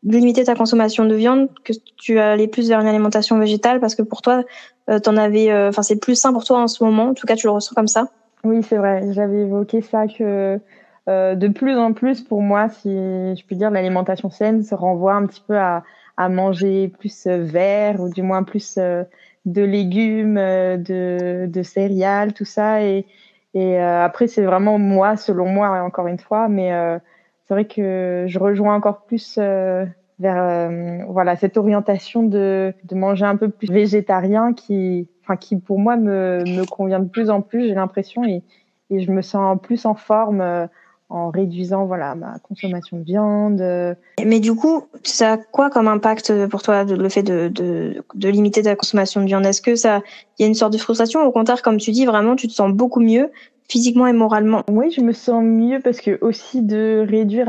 [0.04, 4.02] limiter ta consommation de viande, que tu allais plus vers une alimentation végétale parce que
[4.02, 4.44] pour toi,
[4.90, 7.08] euh, t'en avais, euh, enfin c'est plus sain pour toi en ce moment.
[7.08, 8.08] En tout cas, tu le ressens comme ça.
[8.44, 9.12] Oui, c'est vrai.
[9.12, 10.60] J'avais évoqué ça que
[11.08, 15.14] euh, de plus en plus pour moi, si je puis dire, l'alimentation saine se renvoie
[15.14, 15.82] un petit peu à,
[16.16, 18.78] à manger plus vert ou du moins plus
[19.44, 22.82] de légumes, euh, de, de céréales, tout ça.
[22.82, 23.06] Et,
[23.54, 26.48] et euh, après, c'est vraiment moi, selon moi, encore une fois.
[26.48, 26.98] Mais euh,
[27.46, 29.38] c'est vrai que je rejoins encore plus
[30.18, 30.70] vers
[31.08, 35.96] voilà cette orientation de, de manger un peu plus végétarien qui, enfin, qui pour moi
[35.96, 37.66] me, me convient de plus en plus.
[37.68, 38.42] J'ai l'impression et,
[38.90, 40.68] et je me sens plus en forme
[41.08, 43.96] en réduisant voilà ma consommation de viande.
[44.24, 48.28] Mais du coup, ça a quoi comme impact pour toi le fait de, de, de
[48.28, 49.46] limiter ta consommation de viande?
[49.46, 50.02] Est-ce que ça
[50.38, 51.22] il y a une sorte de frustration?
[51.22, 53.30] Ou au contraire comme tu dis vraiment tu te sens beaucoup mieux
[53.68, 54.62] physiquement et moralement?
[54.70, 57.46] Oui, je me sens mieux parce que aussi de réduire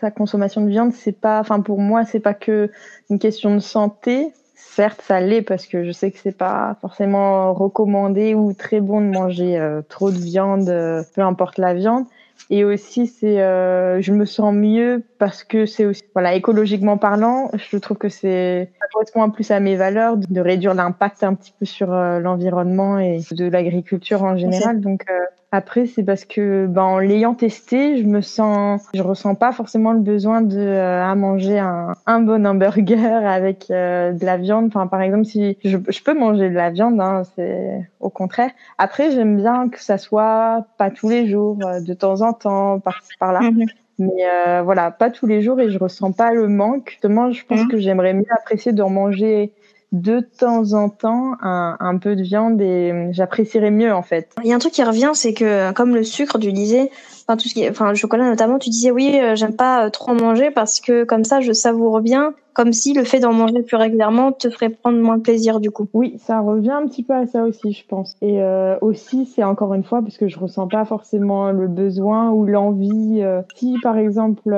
[0.00, 2.70] sa consommation de viande, c'est pas enfin pour moi, c'est pas que
[3.10, 4.32] une question de santé.
[4.54, 9.00] Certes, ça l'est parce que je sais que c'est pas forcément recommandé ou très bon
[9.00, 12.04] de manger euh, trop de viande, euh, peu importe la viande
[12.48, 17.50] et aussi, c'est, euh, je me sens mieux parce que c'est aussi, voilà, écologiquement parlant,
[17.54, 21.52] je trouve que c'est, ça correspond plus à mes valeurs de réduire l'impact un petit
[21.58, 24.80] peu sur euh, l'environnement et de l'agriculture en général.
[24.80, 25.24] Donc, euh,
[25.56, 29.92] après, c'est parce que, ben, en l'ayant testé, je me sens, je ressens pas forcément
[29.92, 34.66] le besoin de euh, à manger un, un bon hamburger avec de la viande.
[34.66, 38.50] Enfin, par exemple, si je, je peux manger de la viande, hein, c'est au contraire.
[38.78, 43.02] Après, j'aime bien que ça soit pas tous les jours, de temps en temps, par
[43.18, 43.40] par là.
[43.40, 43.66] Mhm.
[43.98, 46.90] Mais euh, voilà, pas tous les jours et je ressens pas le manque.
[46.90, 47.68] Justement, je pense mhm.
[47.68, 49.52] que j'aimerais mieux apprécier d'en manger
[49.92, 54.34] de temps en temps un, un peu de viande et j'apprécierais mieux en fait.
[54.42, 56.90] Il y a un truc qui revient, c'est que comme le sucre, tu disais,
[57.22, 59.86] enfin tout ce qui est, enfin le chocolat notamment, tu disais oui, euh, j'aime pas
[59.86, 63.20] euh, trop en manger parce que comme ça je savoure bien, comme si le fait
[63.20, 65.88] d'en manger plus régulièrement te ferait prendre moins de plaisir du coup.
[65.94, 68.16] Oui, ça revient un petit peu à ça aussi, je pense.
[68.22, 72.30] Et euh, aussi, c'est encore une fois parce que je ressens pas forcément le besoin
[72.30, 73.22] ou l'envie.
[73.54, 74.50] si par exemple,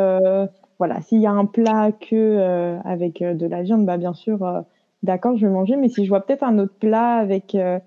[0.79, 4.65] voilà, s'il y a un plat que avec de la viande, bah bien sûr
[5.03, 7.79] d'accord, je vais manger, mais si je vois peut-être un autre plat avec euh,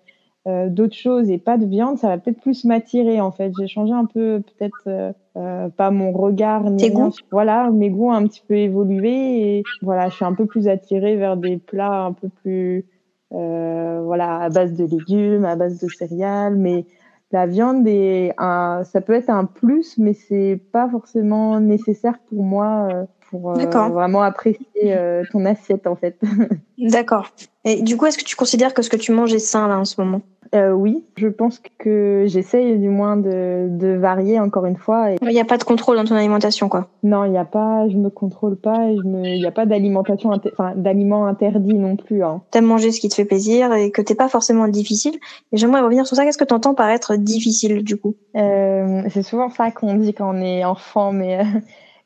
[0.48, 3.52] euh, d'autres choses et pas de viande, ça va peut-être plus m'attirer en fait.
[3.60, 7.12] J'ai changé un peu peut-être euh, euh pas mon regard, ni goûts?
[7.32, 10.68] Voilà, mes goûts ont un petit peu évolué et voilà, je suis un peu plus
[10.68, 12.86] attirée vers des plats un peu plus
[13.34, 16.86] euh, voilà à base de légumes, à base de céréales, mais
[17.32, 22.44] la viande est un, ça peut être un plus, mais c'est pas forcément nécessaire pour
[22.44, 26.20] moi pour euh, vraiment apprécier euh, ton assiette en fait.
[26.78, 27.30] D'accord.
[27.64, 29.80] Et du coup, est-ce que tu considères que ce que tu manges est sain là
[29.80, 30.22] en ce moment?
[30.54, 35.12] Euh, Oui, je pense que j'essaye du moins de, de, varier encore une fois.
[35.22, 37.88] Il n'y a pas de contrôle dans ton alimentation quoi Non, il n'y a pas,
[37.88, 42.22] je me contrôle pas me, il n'y a pas d'alimentation, enfin d'aliments interdits non plus.
[42.22, 42.42] Hein.
[42.52, 45.18] T'aimes manger ce qui te fait plaisir et que t'es pas forcément difficile.
[45.54, 46.26] Et j'aimerais revenir sur ça.
[46.26, 48.16] Qu'est-ce que tu entends par être difficile du coup?
[48.34, 51.40] C'est souvent ça qu'on dit quand on est enfant, mais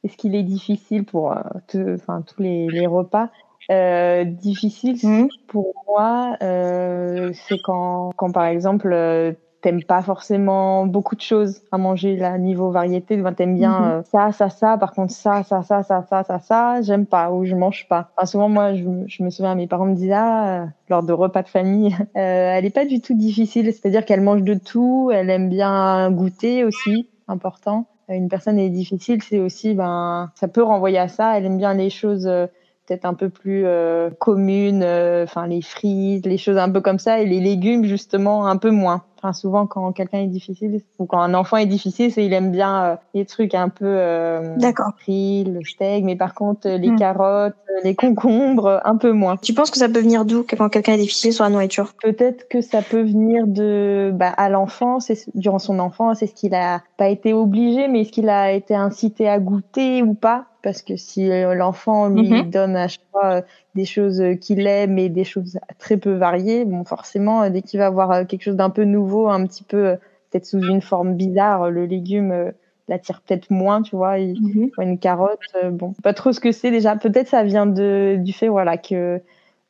[0.05, 3.29] est-ce qu'il est difficile pour euh, enfin, tous les, les repas?
[3.71, 5.27] Euh, difficile mmh.
[5.47, 11.63] pour moi, euh, c'est quand, quand par exemple euh, t'aimes pas forcément beaucoup de choses
[11.71, 13.83] à manger là niveau variété, tu t'aimes bien mmh.
[13.85, 17.31] euh, ça, ça, ça, par contre ça, ça, ça, ça, ça, ça, ça, j'aime pas
[17.31, 18.11] ou je mange pas.
[18.15, 21.41] Enfin, souvent moi, je, je, me souviens, mes parents me disaient ah, lors de repas
[21.41, 25.49] de famille, elle est pas du tout difficile, c'est-à-dire qu'elle mange de tout, elle aime
[25.49, 31.07] bien goûter aussi, important une personne est difficile, c'est aussi, ben, ça peut renvoyer à
[31.07, 31.37] ça.
[31.37, 32.47] Elle aime bien les choses euh,
[32.85, 36.99] peut-être un peu plus euh, communes, euh, enfin les frites, les choses un peu comme
[36.99, 41.19] ça, et les légumes justement un peu moins souvent, quand quelqu'un est difficile ou quand
[41.19, 44.91] un enfant est difficile, c'est il aime bien euh, les trucs un peu euh, D'accord.
[45.07, 46.97] le steak, mais par contre, les hmm.
[46.97, 49.37] carottes, les concombres, un peu moins.
[49.37, 51.93] Tu penses que ça peut venir d'où quand quelqu'un est difficile sur la nourriture?
[52.01, 56.81] Peut-être que ça peut venir de bah, à l'enfance, durant son enfance, est-ce qu'il a
[56.97, 60.45] pas été obligé, mais est-ce qu'il a été incité à goûter ou pas?
[60.65, 62.49] Parce que si euh, l'enfant lui mhm.
[62.49, 63.41] donne à chaque fois euh,
[63.75, 67.79] des choses qu'il aime et des choses très peu variées, bon forcément euh, dès qu'il
[67.79, 69.95] va avoir quelque chose d'un peu nouveau, un petit peu
[70.31, 72.51] peut-être sous une forme bizarre, le légume
[72.87, 74.17] l'attire peut-être moins, tu vois.
[74.19, 74.69] Mhm.
[74.79, 75.39] Une carotte,
[75.71, 76.95] bon, pas trop ce que c'est déjà.
[76.95, 79.21] Peut-être ça vient de du fait, voilà, que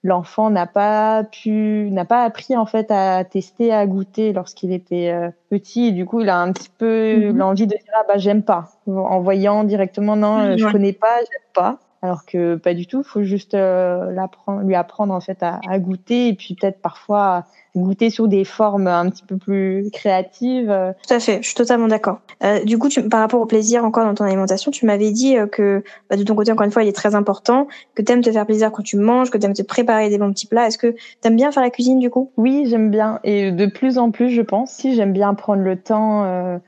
[0.06, 5.10] l'enfant n'a pas pu, n'a pas appris en fait à tester, à goûter lorsqu'il était
[5.10, 5.88] euh, petit.
[5.88, 7.38] Et du coup, il a un petit peu mhm.
[7.38, 11.18] l'envie de dire ah bah j'aime pas, en voyant directement non, euh, je connais pas,
[11.18, 11.80] j'aime pas.
[12.06, 14.16] Alors que pas du tout, faut juste euh,
[14.62, 18.86] lui apprendre en fait à, à goûter et puis peut-être parfois goûter sur des formes
[18.86, 20.68] un petit peu plus créatives.
[21.08, 22.20] Tout à fait, je suis totalement d'accord.
[22.44, 25.36] Euh, du coup, tu, par rapport au plaisir encore dans ton alimentation, tu m'avais dit
[25.36, 28.12] euh, que bah, de ton côté, encore une fois, il est très important, que tu
[28.12, 30.48] aimes te faire plaisir quand tu manges, que tu aimes te préparer des bons petits
[30.48, 30.68] plats.
[30.68, 32.30] Est-ce que tu aimes bien faire la cuisine du coup?
[32.38, 33.20] Oui, j'aime bien.
[33.24, 34.72] Et de plus en plus, je pense.
[34.72, 36.60] Si j'aime bien prendre le temps euh,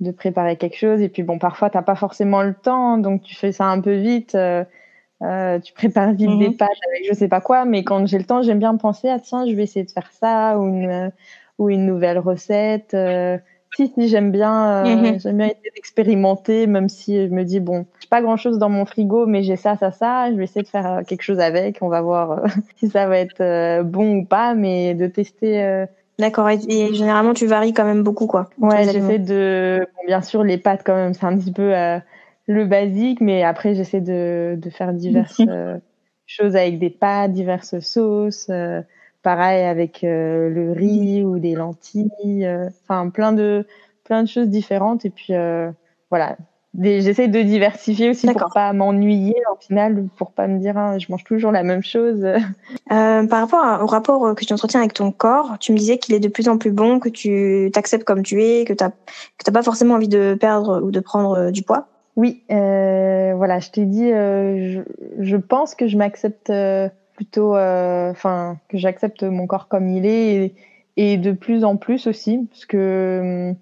[0.00, 1.00] de préparer quelque chose.
[1.00, 3.94] Et puis bon, parfois, t'as pas forcément le temps, donc tu fais ça un peu
[3.94, 4.34] vite.
[4.34, 4.64] Euh,
[5.22, 6.56] euh, tu prépares vite des mhm.
[6.56, 9.18] pâtes avec je sais pas quoi, mais quand j'ai le temps, j'aime bien penser à
[9.18, 11.12] tiens, je vais essayer de faire ça ou une
[11.58, 12.94] ou une nouvelle recette.
[12.94, 13.36] Euh,
[13.76, 15.20] si si, j'aime bien, euh, mhm.
[15.20, 18.70] j'aime bien essayer d'expérimenter, même si je me dis bon, j'ai pas grand chose dans
[18.70, 20.30] mon frigo, mais j'ai ça, ça, ça.
[20.30, 21.78] Je vais essayer de faire quelque chose avec.
[21.82, 22.42] On va voir
[22.76, 25.84] si ça va être bon ou pas, mais de tester.
[26.18, 26.48] D'accord.
[26.48, 26.58] Et,
[26.94, 28.48] généralement, tu varies quand même beaucoup, quoi.
[28.58, 29.86] Ouais, j'essaie de.
[29.96, 31.72] Bon, bien sûr, les pâtes quand même, c'est un petit peu
[32.50, 35.78] le basique, mais après j'essaie de, de faire diverses euh,
[36.26, 38.48] choses avec des pâtes, diverses sauces.
[38.50, 38.82] Euh,
[39.22, 42.48] pareil avec euh, le riz ou des lentilles.
[42.82, 43.66] Enfin, plein de
[44.04, 45.04] plein de choses différentes.
[45.04, 45.32] Et puis
[46.10, 46.36] voilà,
[46.76, 51.06] j'essaie de diversifier aussi pour pas m'ennuyer au final, pour pas me dire hein, je
[51.08, 52.24] mange toujours la même chose.
[52.24, 56.16] Euh, par rapport au rapport que tu entretiens avec ton corps, tu me disais qu'il
[56.16, 59.52] est de plus en plus bon, que tu t'acceptes comme tu es, que tu n'as
[59.52, 61.86] pas forcément envie de perdre ou de prendre du poids.
[62.20, 64.84] Oui, euh, voilà, je t'ai dit, euh,
[65.18, 70.04] je, je, pense que je m'accepte euh, plutôt, enfin, que j'accepte mon corps comme il
[70.04, 70.54] est et,
[70.98, 73.54] et, de plus en plus aussi, parce que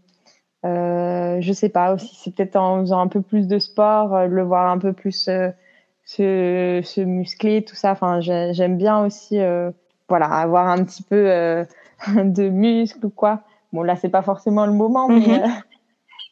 [0.64, 4.68] je sais pas aussi, c'est peut-être en faisant un peu plus de sport, le voir
[4.72, 5.30] un peu plus
[6.04, 7.92] se, se muscler, tout ça.
[7.92, 9.38] Enfin, j'aime bien aussi,
[10.08, 11.26] voilà, avoir un petit peu
[12.08, 13.42] de muscle ou quoi.
[13.72, 15.62] Bon, là, c'est pas forcément le moment, mais mm-hmm.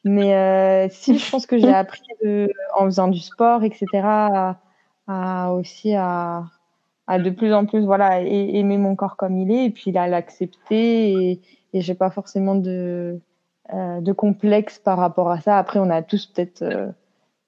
[0.06, 4.60] Mais euh, si, je pense que j'ai appris de, en faisant du sport, etc., à,
[5.08, 6.44] à aussi à,
[7.08, 10.06] à, de plus en plus voilà aimer mon corps comme il est et puis à
[10.06, 11.40] l'accepter et,
[11.72, 13.20] et j'ai pas forcément de
[13.74, 15.58] euh, de complexe par rapport à ça.
[15.58, 16.86] Après, on a tous peut-être euh,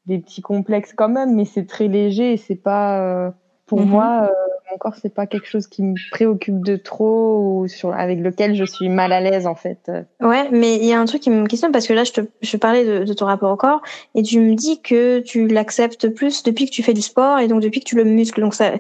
[0.07, 3.31] des petits complexes quand même, mais c'est très léger et c'est pas euh,
[3.67, 3.87] pour mm-hmm.
[3.87, 7.93] moi euh, mon corps, c'est pas quelque chose qui me préoccupe de trop ou sur,
[7.93, 9.91] avec lequel je suis mal à l'aise en fait.
[10.21, 12.21] Ouais, mais il y a un truc qui me questionne parce que là, je te
[12.41, 13.83] je parlais de, de ton rapport au corps
[14.15, 17.49] et tu me dis que tu l'acceptes plus depuis que tu fais du sport et
[17.49, 18.41] donc depuis que tu le muscles.
[18.41, 18.73] Donc ça,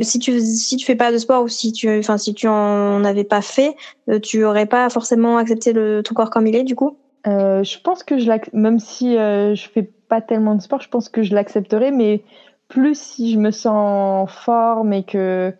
[0.00, 3.04] si tu si tu fais pas de sport ou si tu enfin si tu en
[3.04, 3.76] avais pas fait,
[4.08, 6.96] euh, tu aurais pas forcément accepté le ton corps comme il est du coup?
[7.26, 10.88] Euh, je pense que je même si euh, je fais pas tellement de sport, je
[10.88, 12.22] pense que je l'accepterais, mais
[12.68, 15.54] plus si je me sens en forme et que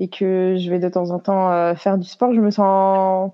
[0.00, 3.30] et que je vais de temps en temps euh, faire du sport, je me sens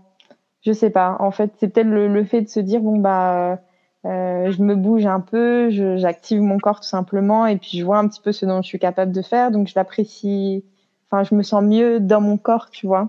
[0.62, 1.16] je sais pas.
[1.20, 3.58] En fait, c'est peut-être le, le, fait de se dire bon bah
[4.06, 7.98] euh, je me bouge un peu, j'active mon corps tout simplement et puis je vois
[7.98, 10.64] un petit peu ce dont je suis capable de faire, donc je l'apprécie.
[11.10, 13.08] Enfin, je me sens mieux dans mon corps, tu vois.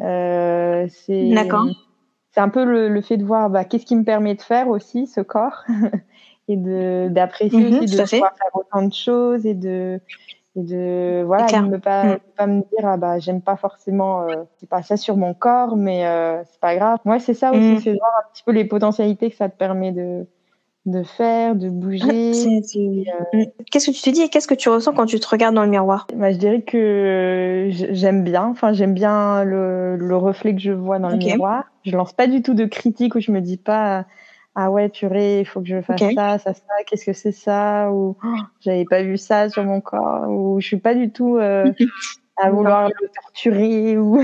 [0.00, 0.86] Euh.
[2.30, 4.68] C'est un peu le, le fait de voir bah, qu'est-ce qui me permet de faire
[4.68, 5.64] aussi ce corps
[6.48, 10.00] et de d'apprécier mhm, aussi de pouvoir faire autant de choses et de
[10.56, 12.18] et de voilà de ne pas mm.
[12.36, 15.76] pas me dire ah bah j'aime pas forcément euh, c'est pas ça sur mon corps
[15.76, 17.80] mais euh, c'est pas grave moi c'est ça aussi mm.
[17.80, 20.26] c'est voir un petit peu les potentialités que ça te permet de
[20.86, 22.34] de faire, de bouger.
[22.46, 23.00] Euh,
[23.34, 23.44] mm.
[23.70, 25.64] Qu'est-ce que tu te dis et qu'est-ce que tu ressens quand tu te regardes dans
[25.64, 26.06] le miroir?
[26.14, 30.98] Bah, Je dirais que j'aime bien, enfin j'aime bien le, le, reflet que je vois
[30.98, 31.64] dans le miroir.
[31.84, 34.06] Je lance pas du tout de critique où je me dis pas
[34.54, 37.90] ah ouais purée il faut que je fasse ça ça ça qu'est-ce que c'est ça
[37.92, 41.36] ou oh, j'avais pas vu ça sur mon corps ou je suis pas du tout
[41.36, 41.72] euh,
[42.36, 44.20] à vouloir le torturer ou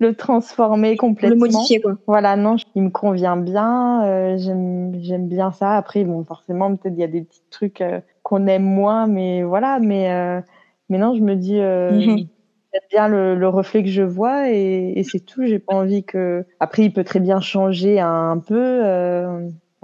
[0.00, 1.46] le transformer complètement.
[1.46, 1.96] le modifier quoi.
[2.06, 5.76] Voilà non il me convient bien euh, j'aime j'aime bien ça.
[5.76, 9.44] Après bon forcément peut-être il y a des petits trucs euh, qu'on aime moins mais
[9.44, 10.42] voilà mais
[10.88, 12.26] mais non je me dis mhm.
[12.72, 15.46] j'aime bien le, le, reflet que je vois et, et c'est tout.
[15.46, 18.82] J'ai pas envie que après il peut très bien changer un peu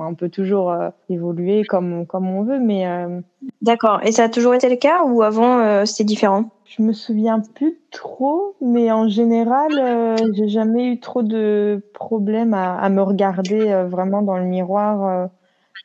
[0.08, 2.86] on peut toujours euh, évoluer comme, comme on veut, mais.
[2.86, 3.20] Euh,
[3.60, 4.00] D'accord.
[4.02, 6.50] Et ça a toujours été le cas ou avant euh, c'était différent?
[6.64, 12.78] Je me souviens plus trop, mais en général, j'ai jamais eu trop de problèmes à,
[12.78, 15.28] à me regarder vraiment dans le miroir.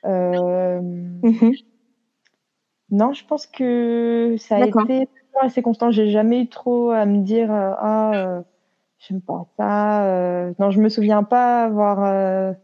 [0.06, 1.52] Mhm.
[2.90, 5.10] Non, je pense que ça a été
[5.42, 5.92] assez constant.
[5.92, 8.44] J'ai jamais eu trop à me dire ah
[9.00, 10.54] j'aime pas ça.
[10.58, 12.56] non, je me souviens pas avoir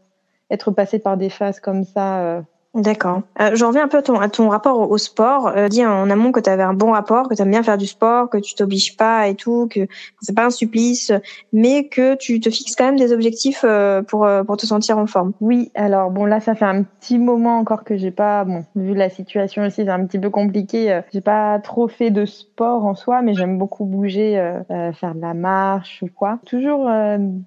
[0.54, 2.42] être passé par des phases comme ça, euh,
[2.74, 3.22] D'accord.
[3.40, 5.46] Euh, je reviens un peu à ton, à ton rapport au sport.
[5.46, 7.78] Euh, dis en amont que tu avais un bon rapport, que tu aimes bien faire
[7.78, 9.86] du sport, que tu t'obliges pas et tout, que
[10.20, 11.12] c'est pas un supplice,
[11.52, 14.98] mais que tu te fixes quand même des objectifs euh, pour euh, pour te sentir
[14.98, 15.32] en forme.
[15.40, 18.94] Oui, alors bon là ça fait un petit moment encore que j'ai pas bon vu
[18.94, 20.90] la situation aussi c'est un petit peu compliqué.
[20.90, 24.34] Euh, j'ai pas trop fait de sport en soi, mais j'aime beaucoup bouger,
[24.68, 26.40] faire de la marche ou quoi.
[26.44, 26.86] Toujours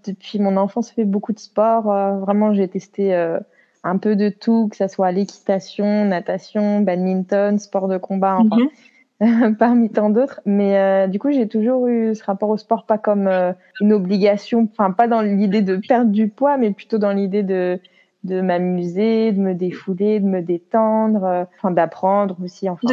[0.05, 1.83] depuis mon enfance fait beaucoup de sport.
[1.83, 3.13] vraiment j'ai testé
[3.83, 8.69] un peu de tout, que ça soit l'équitation, natation, badminton, sport de combat, enfin, mhm.
[9.57, 10.41] parmi tant d'autres.
[10.45, 13.93] Mais euh, du coup, j'ai toujours eu ce rapport au sport pas comme euh, une
[13.93, 17.79] obligation, enfin pas dans l'idée de perdre du poids, mais plutôt dans l'idée de
[18.23, 22.67] de m'amuser, de me défouler, de me détendre, euh, d'apprendre aussi.
[22.67, 22.87] Enfin.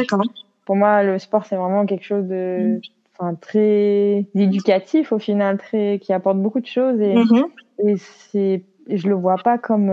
[0.65, 2.79] Pour moi, le sport c'est vraiment quelque chose de,
[3.19, 7.15] enfin très éducatif au final, très qui apporte beaucoup de choses et,
[7.83, 9.91] et c'est, je le vois pas comme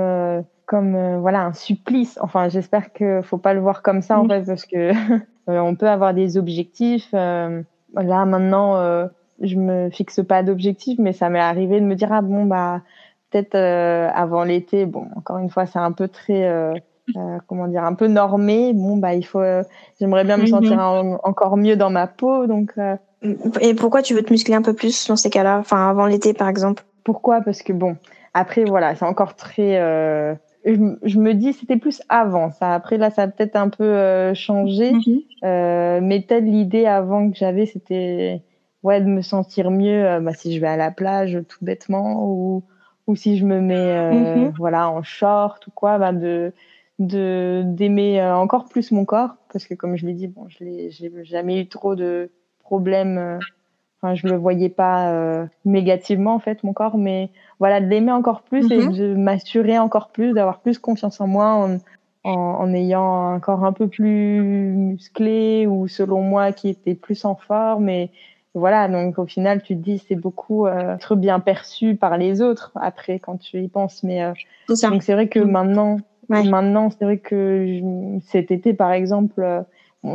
[0.72, 2.18] comme euh, voilà un supplice.
[2.22, 4.92] Enfin, j'espère que faut pas le voir comme ça en fait parce que
[5.50, 7.11] euh, on peut avoir des objectifs.
[7.12, 7.61] Euh,
[7.94, 9.08] là maintenant,
[9.42, 12.80] je me fixe pas d'objectifs, mais ça m'est arrivé de me dire ah bon bah
[13.28, 14.87] peut-être avant l'été.
[14.87, 16.50] Bon, encore une fois, c'est un peu très
[17.46, 18.72] comment dire un peu normé.
[18.72, 19.44] Bon bah il faut.
[20.00, 20.80] J'aimerais bien me sentir
[21.22, 22.72] encore mieux dans ma peau, donc.
[23.61, 26.32] Et pourquoi tu veux te muscler un peu plus dans ces cas-là, enfin avant l'été
[26.32, 27.42] par exemple Pourquoi?
[27.42, 27.98] Parce que bon,
[28.32, 29.76] après voilà, c'est encore très
[30.64, 32.75] je, me dis c'était plus avant ça.
[32.75, 35.20] Après là, ça a peut-être un peu euh, changé, mhm.
[35.44, 38.42] euh, mais peut-être l'idée avant que j'avais, c'était
[38.83, 40.07] ouais de me sentir mieux.
[40.07, 42.62] Euh, bah, si je vais à la plage, tout bêtement, ou
[43.09, 44.55] ou si je me mets euh, mhm.
[44.57, 46.53] voilà en short ou quoi, bah, de
[46.98, 50.90] de d'aimer encore plus mon corps parce que comme je l'ai dit, bon, je l'ai
[50.90, 53.40] j'ai jamais eu trop de problèmes
[54.02, 58.10] Enfin, je le voyais pas euh, négativement en fait mon corps, mais voilà de l'aimer
[58.10, 58.92] encore plus et mhm.
[58.92, 61.78] de m'assurer encore plus, d'avoir plus confiance en moi en,
[62.24, 67.24] en, en, ayant un corps un peu plus musclé ou selon moi qui était plus
[67.24, 67.88] en forme.
[67.88, 68.10] Et
[68.54, 72.42] voilà, donc au final tu te dis c'est beaucoup euh, être bien perçu par les
[72.42, 74.02] autres après quand tu y penses.
[74.02, 74.32] Mais euh,
[74.68, 75.50] donc c'est vrai que mhm.
[75.52, 75.96] maintenant,
[76.28, 77.78] maintenant c'est vrai que
[78.26, 79.64] cet été par exemple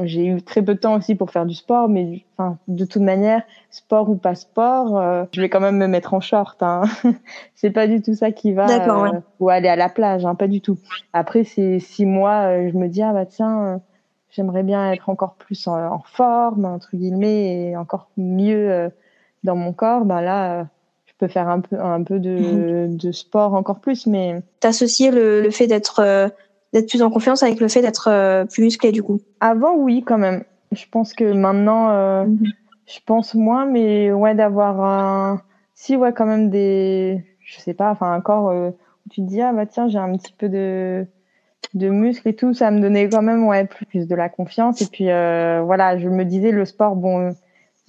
[0.04, 3.02] j'ai eu très peu de temps aussi pour faire du sport, mais enfin, de toute
[3.02, 6.62] manière, sport ou pas sport, euh, je vais quand même me mettre en short.
[6.62, 6.84] Hein.
[7.56, 8.68] c'est pas du tout ça qui va.
[8.68, 10.78] Euh, ou aller à la plage, hein, pas du tout.
[11.14, 13.82] Après, c'est six mois, euh, je me dis ah bah tiens,
[14.30, 18.92] j'aimerais bien être encore plus en, forme entre guillemets et encore mieux
[19.46, 20.04] dans mon corps.
[20.04, 20.68] Ben là,
[21.06, 22.98] je peux faire un peu un peu de, mhm.
[22.98, 24.42] de sport encore plus, mais.
[24.60, 26.30] T'associer le, le fait d'être
[26.74, 30.04] d'être plus en confiance avec le fait d'être euh, plus musclé du coup Avant, oui,
[30.06, 30.44] quand même.
[30.72, 32.52] Je pense que maintenant, euh, mhm.
[32.86, 35.42] je pense moins, mais ouais, d'avoir un.
[35.74, 37.24] Si, ouais, quand même des.
[37.40, 39.98] Je sais pas, enfin, un corps euh, où tu te dis, ah bah tiens, j'ai
[39.98, 41.06] un petit peu de
[41.74, 44.88] de muscles et tout, ça me donnait quand même ouais plus de la confiance et
[44.88, 47.36] puis voilà, je me disais le sport bon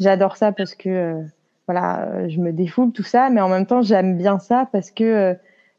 [0.01, 1.23] j'adore ça parce que
[1.69, 5.37] voilà, je me défoule tout ça mais en même temps, j'aime bien ça parce que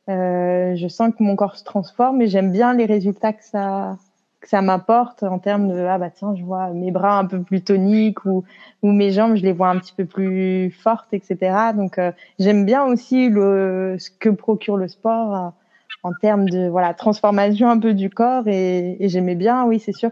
[0.09, 3.97] euh, je sens que mon corps se transforme et j'aime bien les résultats que ça
[4.41, 7.41] que ça m'apporte en termes de ah bah tiens je vois mes bras un peu
[7.41, 8.43] plus toniques ou
[8.81, 12.65] ou mes jambes je les vois un petit peu plus fortes etc donc euh, j'aime
[12.65, 15.49] bien aussi le ce que procure le sport euh,
[16.03, 19.93] en termes de voilà transformation un peu du corps et, et j'aimais bien oui c'est
[19.95, 20.11] sûr.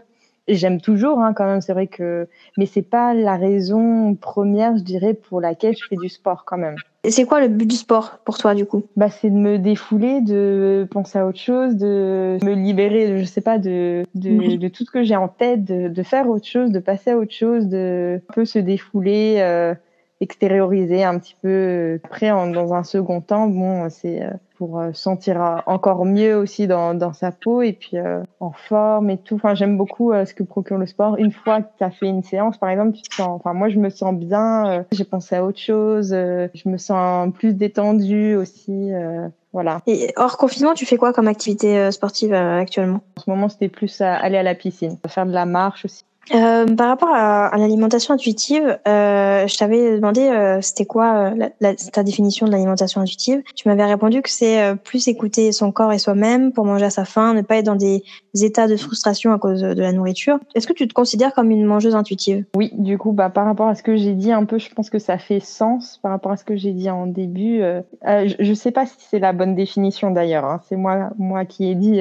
[0.50, 4.76] Et j'aime toujours hein, quand même c'est vrai que mais c'est pas la raison première
[4.76, 6.76] je dirais pour laquelle je fais du sport quand même
[7.10, 8.84] c'est quoi le but du sport pour toi du coup?
[8.96, 13.40] Bah c'est de me défouler, de penser à autre chose, de me libérer, je sais
[13.40, 16.70] pas, de de, de tout ce que j'ai en tête, de, de, faire autre chose,
[16.70, 19.74] de passer à autre chose, de un peu se défouler, euh,
[20.20, 22.00] extérioriser un petit peu.
[22.04, 26.66] Après, en, dans un second temps, bon, c'est euh, pour euh, sentir encore mieux aussi
[26.66, 29.36] dans, dans sa peau et puis euh, en forme et tout.
[29.36, 31.16] Enfin, j'aime beaucoup ce que procure le sport.
[31.18, 33.68] Une fois que tu as fait une séance, par exemple, tu te sens, enfin, moi,
[33.68, 38.90] je me sens bien, j'ai pensé à autre chose, je me sens plus détendue aussi.
[39.52, 39.80] Voilà.
[39.86, 43.00] Et hors confinement, tu fais quoi comme activité sportive actuellement?
[43.16, 46.04] En ce moment, c'était plus aller à la piscine, faire de la marche aussi.
[46.34, 51.74] Euh, par rapport à, l'alimentation intuitive, euh, je t'avais demandé euh, c'était quoi euh, la,
[51.74, 53.42] ta définition de l'alimentation intuitive.
[53.54, 56.90] Tu m'avais répondu que c'est euh, plus écouter son corps et soi-même pour manger à
[56.90, 58.02] sa faim, ne pas être dans des
[58.34, 60.38] états de frustration à cause de la nourriture.
[60.54, 62.44] Est-ce que tu te considères comme une mangeuse intuitive?
[62.54, 64.90] Oui, du coup, bah, par rapport à ce que j'ai dit un peu, je pense
[64.90, 67.60] que ça fait sens par rapport à ce que j'ai dit en début.
[68.02, 70.44] je ne sais pas si c'est la bonne définition d'ailleurs.
[70.44, 70.60] Hein.
[70.68, 72.00] C'est moi, moi qui ai dit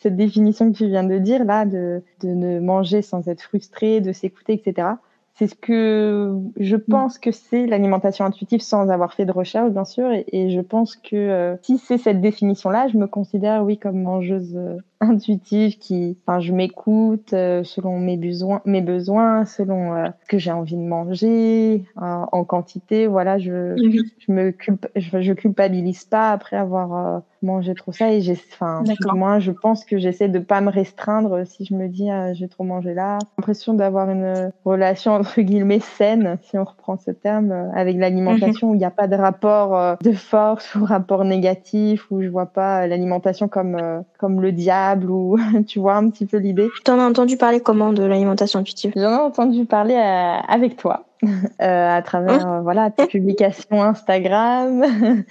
[0.00, 4.00] cette définition que tu viens de dire là, de, de ne manger sans être frustré,
[4.00, 4.88] de s'écouter, etc.
[5.34, 6.84] C'est ce que je mm.
[6.88, 10.10] pense que c'est l'alimentation intuitive sans avoir fait de recherche, bien sûr.
[10.12, 14.54] Et, je pense que euh, si c'est cette définition-là, je me considère, oui, comme mangeuse
[14.56, 20.52] euh, intuitive qui, enfin, je m'écoute selon mes besoins, mes besoins, selon ce que j'ai
[20.52, 23.06] envie de manger, en quantité.
[23.06, 23.74] Voilà, je,
[24.18, 28.82] je me culp, je, je, culpabilise pas après avoir manger trop ça et j'ai enfin
[29.14, 32.48] moi je pense que j'essaie de pas me restreindre si je me dis ah, j'ai
[32.48, 37.52] trop mangé là l'impression d'avoir une relation entre guillemets saine si on reprend ce terme
[37.52, 41.24] euh, avec l'alimentation où il n'y a pas de rapport euh, de force ou rapport
[41.24, 46.10] négatif où je vois pas l'alimentation comme euh, comme le diable ou tu vois un
[46.10, 48.92] petit peu l'idée tu en as entendu parler comment de l'alimentation intuitive?
[48.96, 51.06] J'en ai entendu parler avec toi
[51.62, 52.58] euh, à travers hein?
[52.58, 54.84] euh, voilà tes publications Instagram.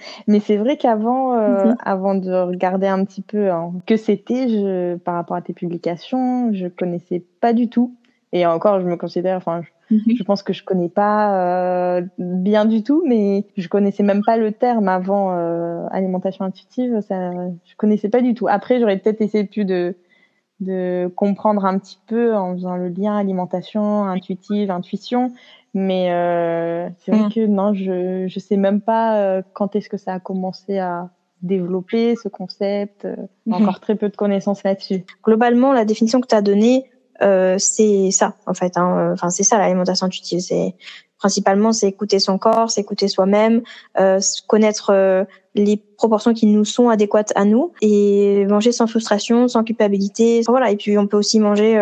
[0.26, 1.76] Mais c'est vrai qu'avant, euh, mhm.
[1.84, 6.52] avant de regarder un petit peu hein, que c'était, je, par rapport à tes publications,
[6.52, 7.94] je connaissais pas du tout.
[8.32, 10.16] Et encore, je me considère, enfin, je, mhm.
[10.16, 14.52] je pense que je connais pas bien du tout, mais je connaissais même pas le
[14.52, 15.30] terme avant
[15.90, 17.00] alimentation intuitive.
[17.00, 17.32] Ça,
[17.64, 18.48] je connaissais pas du tout.
[18.48, 19.94] Après, j'aurais peut-être essayé plus de
[20.62, 25.32] de comprendre un petit peu en faisant le lien alimentation intuitive, intuition,
[25.74, 27.32] mais euh, c'est vrai mm.
[27.32, 31.10] que non, je je sais même pas euh, quand est-ce que ça a commencé à
[31.42, 33.04] développer ce concept.
[33.04, 33.16] Euh,
[33.46, 33.54] mm-hmm.
[33.54, 35.04] Encore très peu de connaissances là-dessus.
[35.24, 36.84] Globalement, la définition que tu as donnée,
[37.22, 38.76] euh, c'est ça en fait.
[38.76, 39.12] Hein.
[39.12, 40.40] Enfin, c'est ça l'alimentation intuitive.
[40.40, 40.74] C'est
[41.18, 43.62] principalement c'est écouter son corps, c'est écouter soi-même,
[43.98, 44.18] euh,
[44.48, 50.42] connaître les proportions qui nous sont adéquates à nous et manger sans frustration, sans culpabilité.
[50.48, 50.70] Voilà.
[50.70, 51.76] Et puis on peut aussi manger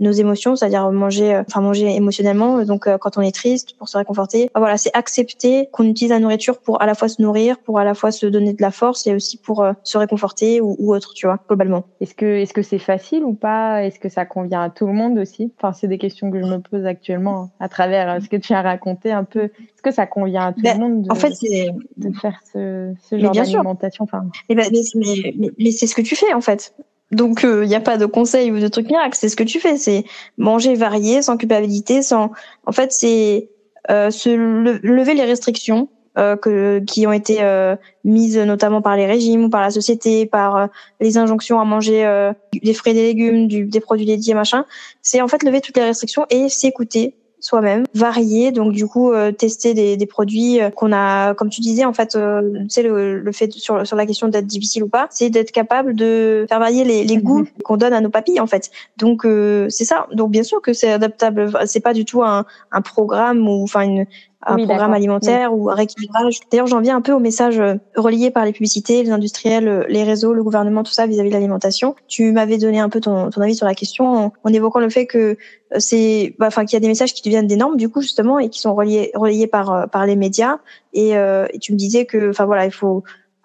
[0.00, 2.64] nos émotions, c'est-à-dire manger, euh, enfin manger émotionnellement.
[2.64, 6.18] Donc euh, quand on est triste, pour se réconforter, voilà, c'est accepter qu'on utilise la
[6.18, 8.70] nourriture pour à la fois se nourrir, pour à la fois se donner de la
[8.70, 11.84] force et aussi pour euh, se réconforter ou, ou, autre, tu vois, globalement.
[12.00, 13.84] Est-ce que est-ce que c'est facile ou pas?
[13.84, 15.52] Est-ce que ça convient à tout le monde aussi?
[15.58, 18.62] Enfin, c'est des questions que je me pose actuellement à travers ce que tu as
[18.62, 19.44] raconté un peu.
[19.44, 22.40] Est-ce que ça convient à tout le ben, monde de, en fait, c'est de faire
[22.52, 24.04] ce, ce genre d'alimentation?
[24.04, 26.74] Enfin, eh ben, mais, mais, mais c'est ce que tu fais en fait.
[27.14, 29.44] Donc il euh, n'y a pas de conseil ou de truc miracle, c'est ce que
[29.44, 30.04] tu fais, c'est
[30.36, 32.32] manger varié, sans culpabilité, sans.
[32.66, 33.48] En fait, c'est
[33.90, 39.04] euh, se lever les restrictions euh, que qui ont été euh, mises notamment par les
[39.04, 40.68] régimes ou par la société, par
[41.00, 44.64] les injonctions à manger des fruits et des légumes, du, des produits laitiers, machin.
[45.02, 49.30] C'est en fait lever toutes les restrictions et s'écouter soi-même, varier, donc du coup euh,
[49.30, 52.82] tester des, des produits euh, qu'on a, comme tu disais en fait, euh, tu sais
[52.82, 56.46] le, le fait sur, sur la question d'être difficile ou pas, c'est d'être capable de
[56.48, 57.62] faire varier les, les goûts mhm.
[57.62, 58.70] qu'on donne à nos papilles en fait.
[58.96, 59.26] Donc
[59.68, 60.06] c'est ça.
[60.12, 61.52] Donc bien sûr que c'est adaptable.
[61.66, 64.06] C'est pas du tout un, un programme ou enfin une
[64.46, 66.40] un programme alimentaire ou un rééquilibrage.
[66.50, 69.84] D'ailleurs, j'en viens un peu au message euh, relié par les publicités, les industriels, euh,
[69.88, 71.94] les réseaux, le gouvernement, tout ça vis-à-vis de l'alimentation.
[72.08, 75.06] Tu m'avais donné un peu ton, ton, avis sur la question en, évoquant le fait
[75.06, 75.36] que euh,
[75.78, 78.38] c'est, bah, enfin, qu'il y a des messages qui deviennent des normes du coup justement
[78.38, 80.58] et qui sont reliés, relayés par par les médias.
[80.92, 83.02] Et, et tu me disais que, enfin voilà, il faut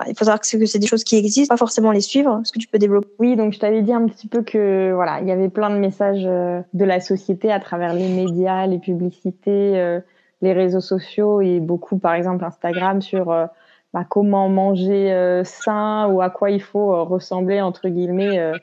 [0.08, 2.40] il faut savoir que c'est des choses qui existent, pas forcément les suivre.
[2.42, 3.10] Est-ce que tu peux développer?
[3.18, 5.78] Oui, donc je t'avais dit un petit peu que voilà, il y avait plein de
[5.78, 10.00] messages de la société à travers les médias, les publicités,
[10.42, 13.46] les réseaux sociaux et beaucoup, par exemple, Instagram sur euh,
[13.94, 18.54] bah, comment manger euh, sain ou à quoi il faut euh, ressembler, entre guillemets,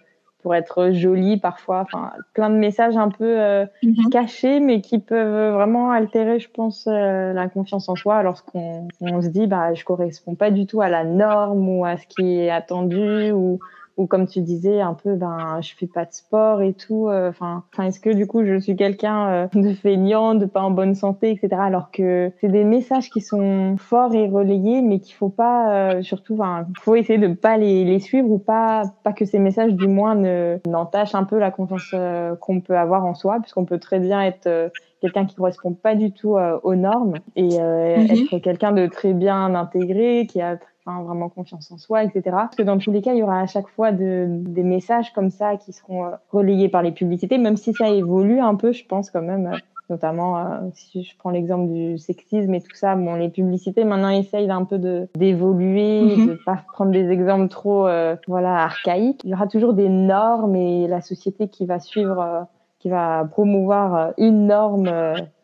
[0.43, 1.81] pour être joli parfois.
[1.81, 4.11] Enfin, plein de messages un peu mhm.
[4.11, 9.29] cachés, mais qui peuvent vraiment altérer, je pense, la confiance en soi lorsqu'on on se
[9.29, 12.51] dit, bah, je correspond pas du tout à la norme ou à ce qui est
[12.51, 13.59] attendu ou
[13.97, 17.31] ou comme tu disais un peu ben je fais pas de sport et tout euh,
[17.31, 20.71] enfin enfin est-ce que du coup je suis quelqu'un euh, de feignant de pas en
[20.71, 25.15] bonne santé etc alors que c'est des messages qui sont forts et relayés mais qu'il
[25.15, 29.13] faut pas euh, surtout enfin faut essayer de pas les, les suivre ou pas pas
[29.13, 31.95] que ces messages du moins ne n'entachent un peu la confiance
[32.41, 34.71] qu'on peut avoir en soi puisqu'on peut très bien être
[35.01, 38.35] quelqu'un qui correspond pas du tout aux normes et mm-hmm.
[38.35, 42.23] être quelqu'un de très bien intégré qui a vraiment confiance en soi, etc.
[42.25, 45.13] Parce que dans tous les cas, il y aura à chaque fois de, des messages
[45.13, 48.73] comme ça qui seront euh, relayés par les publicités, même si ça évolue un peu,
[48.73, 49.47] je pense quand même.
[49.47, 49.57] Euh,
[49.89, 54.09] notamment euh, si je prends l'exemple du sexisme et tout ça, bon, les publicités maintenant
[54.09, 56.27] essayent un peu de d'évoluer, mm-hmm.
[56.27, 57.87] de pas prendre des exemples trop
[58.27, 59.21] voilà archaïques.
[59.23, 62.49] Il y aura toujours des normes et la société qui va suivre,
[62.81, 64.91] qui va promouvoir une norme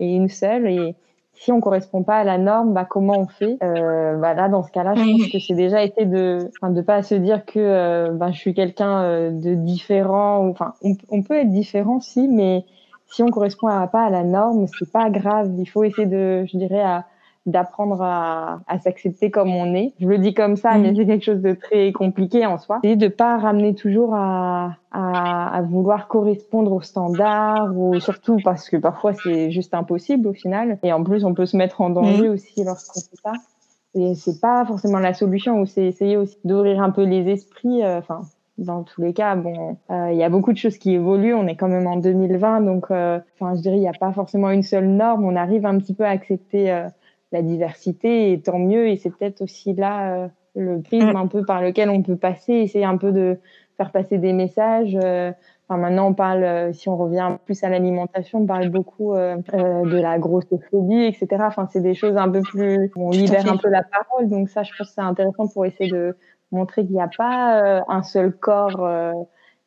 [0.01, 0.97] et une seule et
[1.43, 3.59] si on correspond pas à la norme, bah comment on fait?
[3.64, 7.03] Euh, bah Là, dans ce cas-là, je pense que c'est déjà été de, de pas
[7.03, 10.49] se dire que euh, bah, je suis quelqu'un euh, de différent.
[10.49, 12.64] Enfin, on, on, peut être différent, si, mais
[13.09, 15.51] si on correspond pas à la norme, c'est pas grave.
[15.59, 17.07] Il faut essayer de, je dirais, à
[17.47, 19.95] d'apprendre à, à s'accepter comme on est.
[20.01, 20.97] Je le dis comme ça, mais mm.
[20.97, 22.80] c'est quelque chose de très compliqué en soi.
[22.84, 28.68] C'est de pas ramener toujours à, à, à, vouloir correspondre aux standards ou surtout parce
[28.70, 30.78] que parfois c'est juste impossible au final.
[30.82, 32.32] Et en plus, on peut se mettre en danger mm.
[32.32, 33.32] aussi lorsqu'on fait ça.
[33.95, 37.82] Et c'est pas forcément la solution ou c'est essayer aussi d'ouvrir un peu les esprits.
[37.82, 38.22] Euh, enfin,
[38.59, 41.34] dans tous les cas, bon, euh, il y a beaucoup de choses qui évoluent.
[41.34, 44.12] On est quand même en 2020, donc, euh, enfin, je dirais, il n'y a pas
[44.12, 45.24] forcément une seule norme.
[45.24, 46.88] On arrive un petit peu à accepter euh,
[47.33, 48.89] la diversité, et tant mieux.
[48.89, 51.16] Et c'est peut-être aussi là le prisme mm.
[51.16, 53.39] un peu par lequel on peut passer, essayer un peu de
[53.76, 54.97] faire passer des messages.
[54.97, 60.18] Enfin, maintenant, on parle, si on revient plus à l'alimentation, on parle beaucoup de la
[60.18, 61.26] grossophobie, etc.
[61.41, 64.28] Enfin, c'est des choses un peu plus, on libère un peu la parole.
[64.28, 66.16] Donc ça, je pense que c'est intéressant pour essayer de
[66.53, 69.12] montrer qu'il n'y a pas euh, un seul corps euh,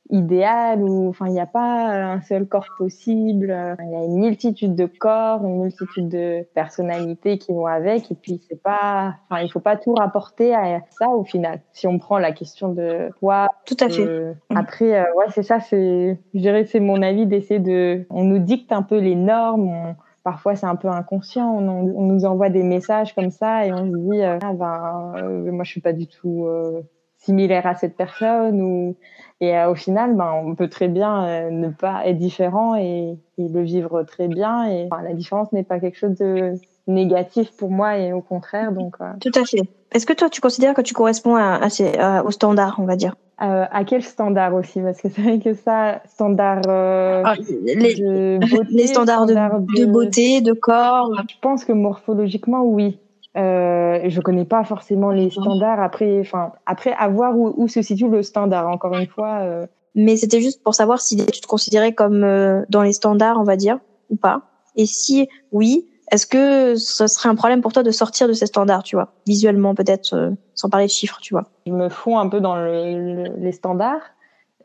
[0.10, 3.76] idéal ou enfin il n'y a pas un seul corps possible.
[3.82, 8.16] Il y a une multitude de corps une multitude de personnalités qui vont avec et
[8.16, 11.98] puis c'est pas enfin il faut pas tout rapporter à ça au final si on
[11.98, 14.36] prend la question de poids tout à fait.
[14.54, 18.40] Après euh, ouais c'est ça c'est je dirais c'est mon avis d'essayer de on nous
[18.40, 19.96] dicte un peu les normes
[20.26, 21.48] parfois c'est un peu inconscient.
[21.48, 21.62] On,
[22.02, 25.64] nous envoie des messages comme ça et on se dit euh, ah ben euh, moi
[25.64, 26.82] je suis pas du tout euh,
[27.26, 28.96] similaire à cette personne ou
[29.42, 34.04] et au final ben on peut très bien ne pas être différent et, le vivre
[34.04, 36.54] très bien et la différence n'est pas quelque chose de
[36.88, 39.62] négatif pour moi et au contraire donc tout à fait
[39.92, 41.60] est-ce que toi tu considères que tu corresponds à,
[42.00, 43.16] à, au standard on va dire?
[43.42, 44.80] Euh, à quel standard aussi?
[44.80, 49.86] Parce que c'est vrai que ça, standard euh, ah, les, de beauté, les standards de,
[49.86, 51.12] beauté, de corps.
[51.30, 52.98] Je pense que morphologiquement, oui.
[53.38, 55.82] Euh, je connais pas forcément les standards.
[55.82, 58.68] Après, enfin, après, à voir où, où, se situe le standard.
[58.68, 59.40] Encore une fois.
[59.42, 59.68] Euh.
[59.96, 63.44] Mais c'était juste pour savoir si tu te considérais comme euh, dans les standards, on
[63.44, 63.80] va dire,
[64.10, 64.42] ou pas.
[64.76, 68.46] Et si oui, est-ce que ce serait un problème pour toi de sortir de ces
[68.46, 71.46] standards, tu vois, visuellement peut-être, euh, sans parler de chiffres, tu vois?
[71.66, 74.02] Je me fonds un peu dans les standards.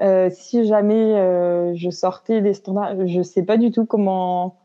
[0.01, 4.57] Euh, si jamais euh, je sortais des standards, je sais pas du tout comment.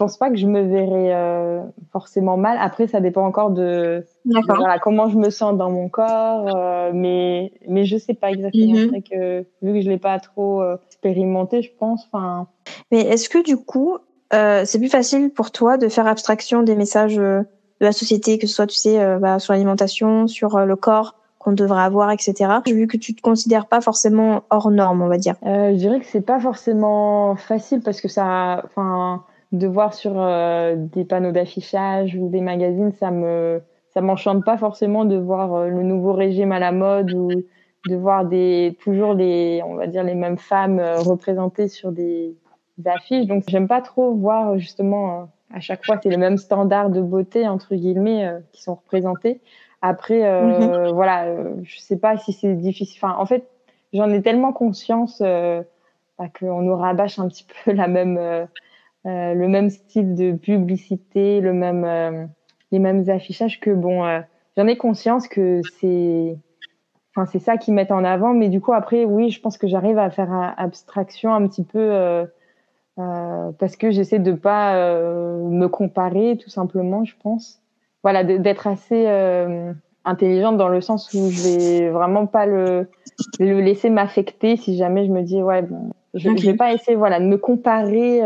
[0.00, 1.60] Je pense pas que je me verrais euh,
[1.92, 2.56] forcément mal.
[2.58, 7.52] Après, ça dépend encore de, voilà, comment je me sens dans mon corps, euh, mais
[7.68, 8.72] mais je sais pas exactement.
[8.72, 12.08] Mm que vu que je l'ai pas trop expérimenté, je pense.
[12.10, 12.46] Enfin.
[12.90, 13.98] Mais est-ce que du coup,
[14.32, 17.40] euh, c'est plus facile pour toi de faire abstraction des messages euh,
[17.80, 21.16] de la société, que ce soit, tu sais, euh, bah, sur l'alimentation, sur le corps
[21.38, 22.34] qu'on devrait avoir, etc.
[22.66, 25.36] Vu que tu te considères pas forcément hors norme, on va dire?
[25.42, 30.12] je dirais que c'est pas forcément facile parce que ça, enfin, de voir sur
[30.76, 35.82] des panneaux d'affichage ou des magazines, ça me, ça m'enchante pas forcément de voir le
[35.82, 37.30] nouveau régime à la mode ou
[37.88, 42.36] de voir des toujours les, on va dire les mêmes femmes représentées sur des
[42.88, 43.26] affiches.
[43.26, 45.24] Donc, j'aime pas trop voir justement euh,
[45.54, 49.40] à chaque fois c'est les mêmes standards de beauté entre guillemets euh, qui sont représentés.
[49.82, 50.94] Après, euh, mhm.
[50.94, 53.00] voilà, je sais pas si c'est difficile.
[53.02, 53.48] Enfin, en fait,
[53.94, 58.46] j'en ai tellement conscience bah, qu'on nous rabâche un petit peu la même,
[59.04, 62.28] le même style de publicité, le même,
[62.70, 64.04] les mêmes affichages que bon,
[64.56, 66.36] j'en ai conscience que c'est
[67.16, 69.66] Enfin, c'est ça qu'ils mettent en avant, mais du coup après, oui, je pense que
[69.66, 72.26] j'arrive à faire abstraction un petit peu
[72.98, 77.60] euh, parce que j'essaie de pas euh, me comparer tout simplement, je pense.
[78.02, 79.72] Voilà, d'être assez euh,
[80.04, 82.88] intelligente dans le sens où je vais vraiment pas le,
[83.38, 86.96] le laisser m'affecter si jamais je me dis ouais bon, je, je vais pas essayer
[86.96, 88.22] voilà de me comparer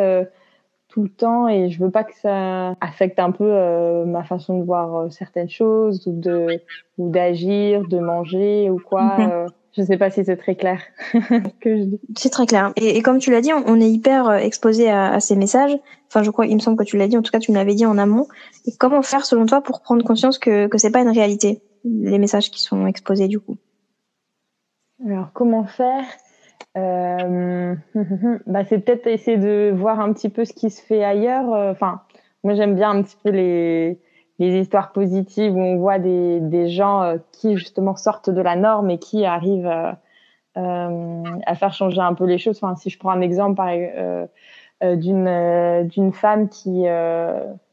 [0.94, 4.64] tout le temps et je veux pas que ça affecte un peu ma façon de
[4.64, 6.60] voir certaines choses ou de
[6.98, 9.18] ou d'agir, de manger ou quoi.
[9.18, 9.46] Mhm.
[9.72, 10.80] Je ne sais pas si c'est très clair
[11.12, 11.96] je.
[12.16, 12.72] C'est très clair.
[12.76, 15.76] Et, comme tu l'as dit, on, est hyper euh, exposé à, ces messages.
[16.06, 17.18] Enfin, je crois, il me semble que tu l'as dit.
[17.18, 18.28] En tout cas, tu me l'avais dit en amont.
[18.66, 22.18] Et comment faire, selon toi, pour prendre conscience que que c'est pas une réalité les
[22.18, 23.56] messages qui sont exposés du coup?
[25.04, 26.04] Alors, comment faire?
[26.76, 27.74] Euh...
[28.46, 31.48] bah, c'est peut-être essayer de voir un petit peu ce qui se fait ailleurs.
[31.48, 32.02] Enfin,
[32.42, 33.98] moi, j'aime bien un petit peu les
[34.38, 38.56] les histoires positives où on voit des, des gens euh, qui justement sortent de la
[38.56, 39.92] norme et qui arrivent euh,
[40.56, 42.58] euh, à faire changer un peu les choses.
[42.62, 44.26] Enfin, si je prends un exemple euh,
[44.82, 46.84] d'une d'une femme qui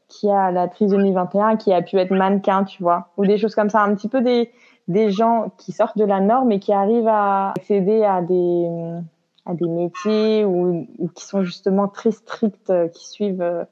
[0.08, 3.54] qui a la trisomie 21 qui a pu être mannequin, tu vois, ou des choses
[3.54, 4.50] comme ça, un petit peu des
[4.92, 8.68] des gens qui sortent de la norme et qui arrivent à accéder à des
[9.44, 13.66] à des métiers ou, ou qui sont justement très stricts, qui suivent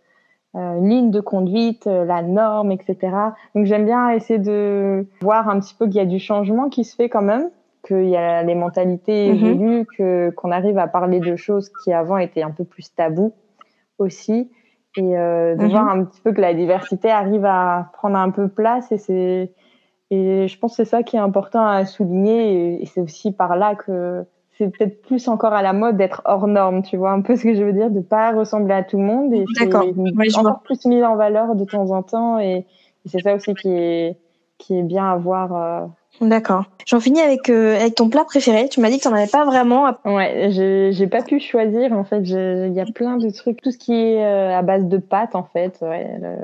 [0.56, 2.96] euh, ligne de conduite, euh, la norme, etc.
[3.54, 6.82] Donc j'aime bien essayer de voir un petit peu qu'il y a du changement qui
[6.82, 7.50] se fait quand même,
[7.86, 9.36] qu'il y a les mentalités mhm.
[9.36, 13.32] évoluent, que qu'on arrive à parler de choses qui avant étaient un peu plus tabous
[13.98, 14.50] aussi,
[14.96, 15.70] et euh, de mhm.
[15.70, 19.52] voir un petit peu que la diversité arrive à prendre un peu place et c'est
[20.10, 23.56] et je pense que c'est ça qui est important à souligner et c'est aussi par
[23.56, 24.24] là que
[24.58, 27.44] c'est peut-être plus encore à la mode d'être hors norme, tu vois, un peu ce
[27.44, 29.74] que je veux dire, de pas ressembler à tout le monde et c'est
[30.36, 32.66] encore plus mis en valeur de temps en temps et,
[33.06, 34.18] c'est ça aussi qui est
[34.58, 35.86] qui est bien à voir euh,
[36.20, 36.64] D'accord.
[36.86, 38.68] J'en finis avec euh, avec ton plat préféré.
[38.68, 39.86] Tu m'as dit que t'en avais pas vraiment.
[40.04, 42.20] Ouais, j'ai j'ai pas pu choisir en fait.
[42.20, 45.34] Il y a plein de trucs, tout ce qui est euh, à base de pâtes
[45.34, 45.78] en fait.
[45.80, 46.36] Ouais, le,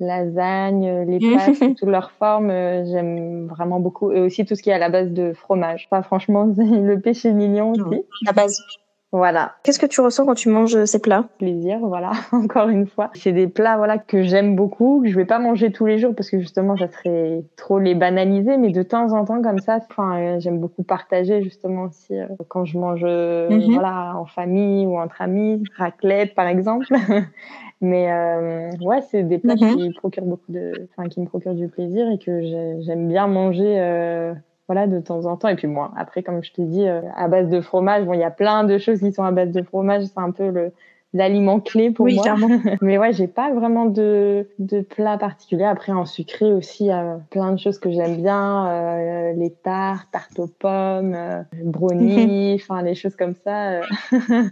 [0.00, 4.12] lasagne, les pâtes, toutes leurs formes, euh, j'aime vraiment beaucoup.
[4.12, 5.88] Et aussi tout ce qui est à la base de fromage.
[5.90, 8.02] Enfin, franchement, le péché mignon aussi.
[8.24, 8.58] La base.
[9.12, 9.54] Voilà.
[9.62, 11.24] Qu'est-ce que tu ressens quand tu manges ces plats?
[11.38, 13.10] Plaisir, voilà, encore une fois.
[13.14, 16.14] C'est des plats voilà que j'aime beaucoup, que je vais pas manger tous les jours
[16.14, 19.78] parce que justement ça serait trop les banaliser, mais de temps en temps comme ça,
[19.88, 23.74] enfin euh, j'aime beaucoup partager justement aussi euh, quand je mange euh, mhm.
[23.74, 26.86] voilà en famille ou entre amis, raclette par exemple.
[27.80, 28.10] Mais
[28.80, 29.76] ouais, c'est des plats mhm.
[29.76, 32.40] qui procurent beaucoup de enfin qui me procurent du plaisir et que
[32.80, 34.34] j'aime bien manger
[34.68, 35.48] voilà de temps en temps.
[35.48, 38.20] Et puis moi après comme je t'ai dit euh, à base de fromage bon il
[38.20, 40.04] y a plein de choses qui sont à base de fromage.
[40.04, 40.72] C'est un peu le
[41.12, 42.36] l'aliment clé pour oui, moi.
[42.82, 46.92] mais ouais j'ai pas vraiment de de plat particulier après en sucré aussi il y
[46.92, 52.54] a plein de choses que j'aime bien euh, les tartes tartes aux pommes euh, brownies
[52.60, 53.82] enfin les choses comme ça euh.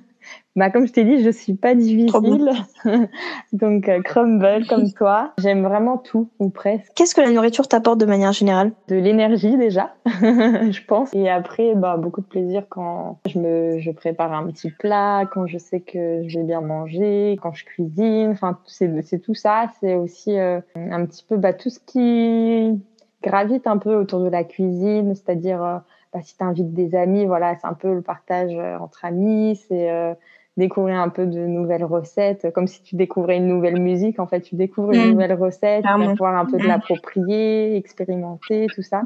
[0.56, 2.52] Bah, comme je t'ai dit, je suis pas difficile.
[3.52, 5.32] Donc, euh, crumble comme toi.
[5.38, 6.92] J'aime vraiment tout, ou presque.
[6.94, 8.70] Qu'est-ce que la nourriture t'apporte de manière générale?
[8.86, 11.12] De l'énergie, déjà, je pense.
[11.12, 15.48] Et après, bah, beaucoup de plaisir quand je me, je prépare un petit plat, quand
[15.48, 18.30] je sais que je vais bien manger, quand je cuisine.
[18.30, 19.66] Enfin, c'est, c'est tout ça.
[19.80, 22.80] C'est aussi euh, un petit peu, bah, tout ce qui
[23.24, 25.78] gravite un peu autour de la cuisine, c'est-à-dire, euh,
[26.12, 30.14] bah, si tu invites des amis, voilà, c'est un peu le partage entre amis, c'est
[30.56, 34.20] découvrir un peu de nouvelles recettes, comme si tu découvrais une nouvelle musique.
[34.20, 35.10] En fait, tu découvres une mm.
[35.12, 39.02] nouvelle recette, tu vas pouvoir un peu de l'approprier, expérimenter, tout ça.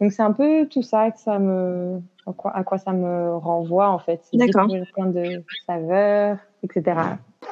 [0.00, 2.00] Donc c'est un peu tout ça que ça me,
[2.44, 4.20] à quoi ça me renvoie en fait.
[4.32, 7.00] Découvrir plein de saveurs, etc.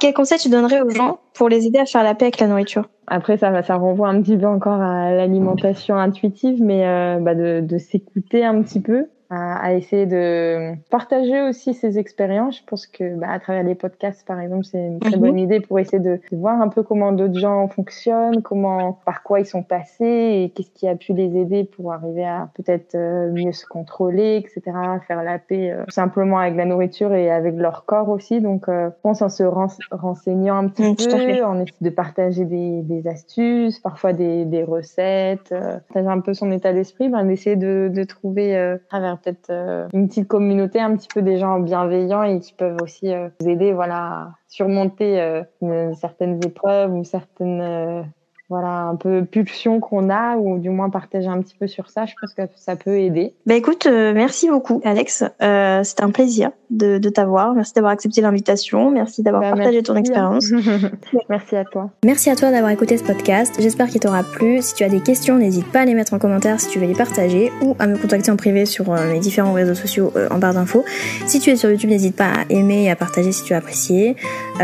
[0.01, 2.49] Quel conseil tu donnerais aux gens pour les aider à faire la paix avec la
[2.49, 2.89] nourriture?
[3.07, 7.61] Après, ça, ça renvoie un petit peu encore à l'alimentation intuitive, mais euh, bah de,
[7.61, 12.59] de s'écouter un petit peu, à, essayer de partager aussi ses expériences.
[12.59, 15.39] Je pense que bah, à travers les podcasts, par exemple, c'est une très bonne mhm.
[15.39, 19.47] idée pour essayer de, voir un peu comment d'autres gens fonctionnent, comment, par quoi ils
[19.47, 20.05] sont passés
[20.45, 24.37] et qu'est-ce qui a pu les aider pour arriver à peut-être euh, mieux se contrôler,
[24.37, 28.41] etc., faire la paix euh, simplement avec la nourriture et avec leur corps aussi.
[28.41, 29.45] Donc, euh, je pense en se
[29.91, 35.51] renseignant un petit peu, en essayant de partager des, des astuces, parfois des, des recettes,
[35.51, 39.89] partager un peu son état d'esprit, ben, d'essayer de, de trouver à travers peut-être euh,
[39.93, 43.49] une petite communauté, un petit peu des gens bienveillants et qui peuvent aussi euh, vous
[43.49, 48.07] aider voilà, à surmonter euh, certaines épreuves ou certaines
[48.51, 52.05] voilà un peu pulsion qu'on a ou du moins partager un petit peu sur ça
[52.05, 53.35] je pense que ça peut aider.
[53.47, 55.25] Bah écoute euh, merci beaucoup Alex.
[55.41, 57.55] Euh, c'était un plaisir de, de t'avoir.
[57.55, 58.91] Merci d'avoir accepté l'invitation.
[58.91, 60.51] Merci d'avoir bah, partagé ton expérience.
[61.31, 61.91] Merci à toi.
[62.05, 63.55] Merci à toi d'avoir écouté ce podcast.
[63.59, 64.61] J'espère qu'il t'aura plu.
[64.61, 66.87] Si tu as des questions n'hésite pas à les mettre en commentaire si tu veux
[66.87, 70.29] les partager ou à me contacter en privé sur euh, mes différents réseaux sociaux euh,
[70.31, 70.85] en barre d'infos.
[71.27, 73.59] Si tu es sur YouTube n'hésite pas à aimer et à partager si tu as
[73.59, 74.17] apprécié.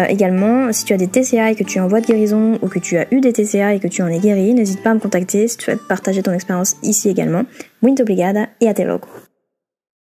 [0.08, 2.68] Également si tu as des TCA et que tu es en voie de guérison ou
[2.68, 4.94] que tu as eu des TCA et que tu en es guéri, n'hésite pas à
[4.94, 7.44] me contacter si tu souhaites partager ton expérience ici également.
[7.82, 9.06] Muito obrigada et à te logo.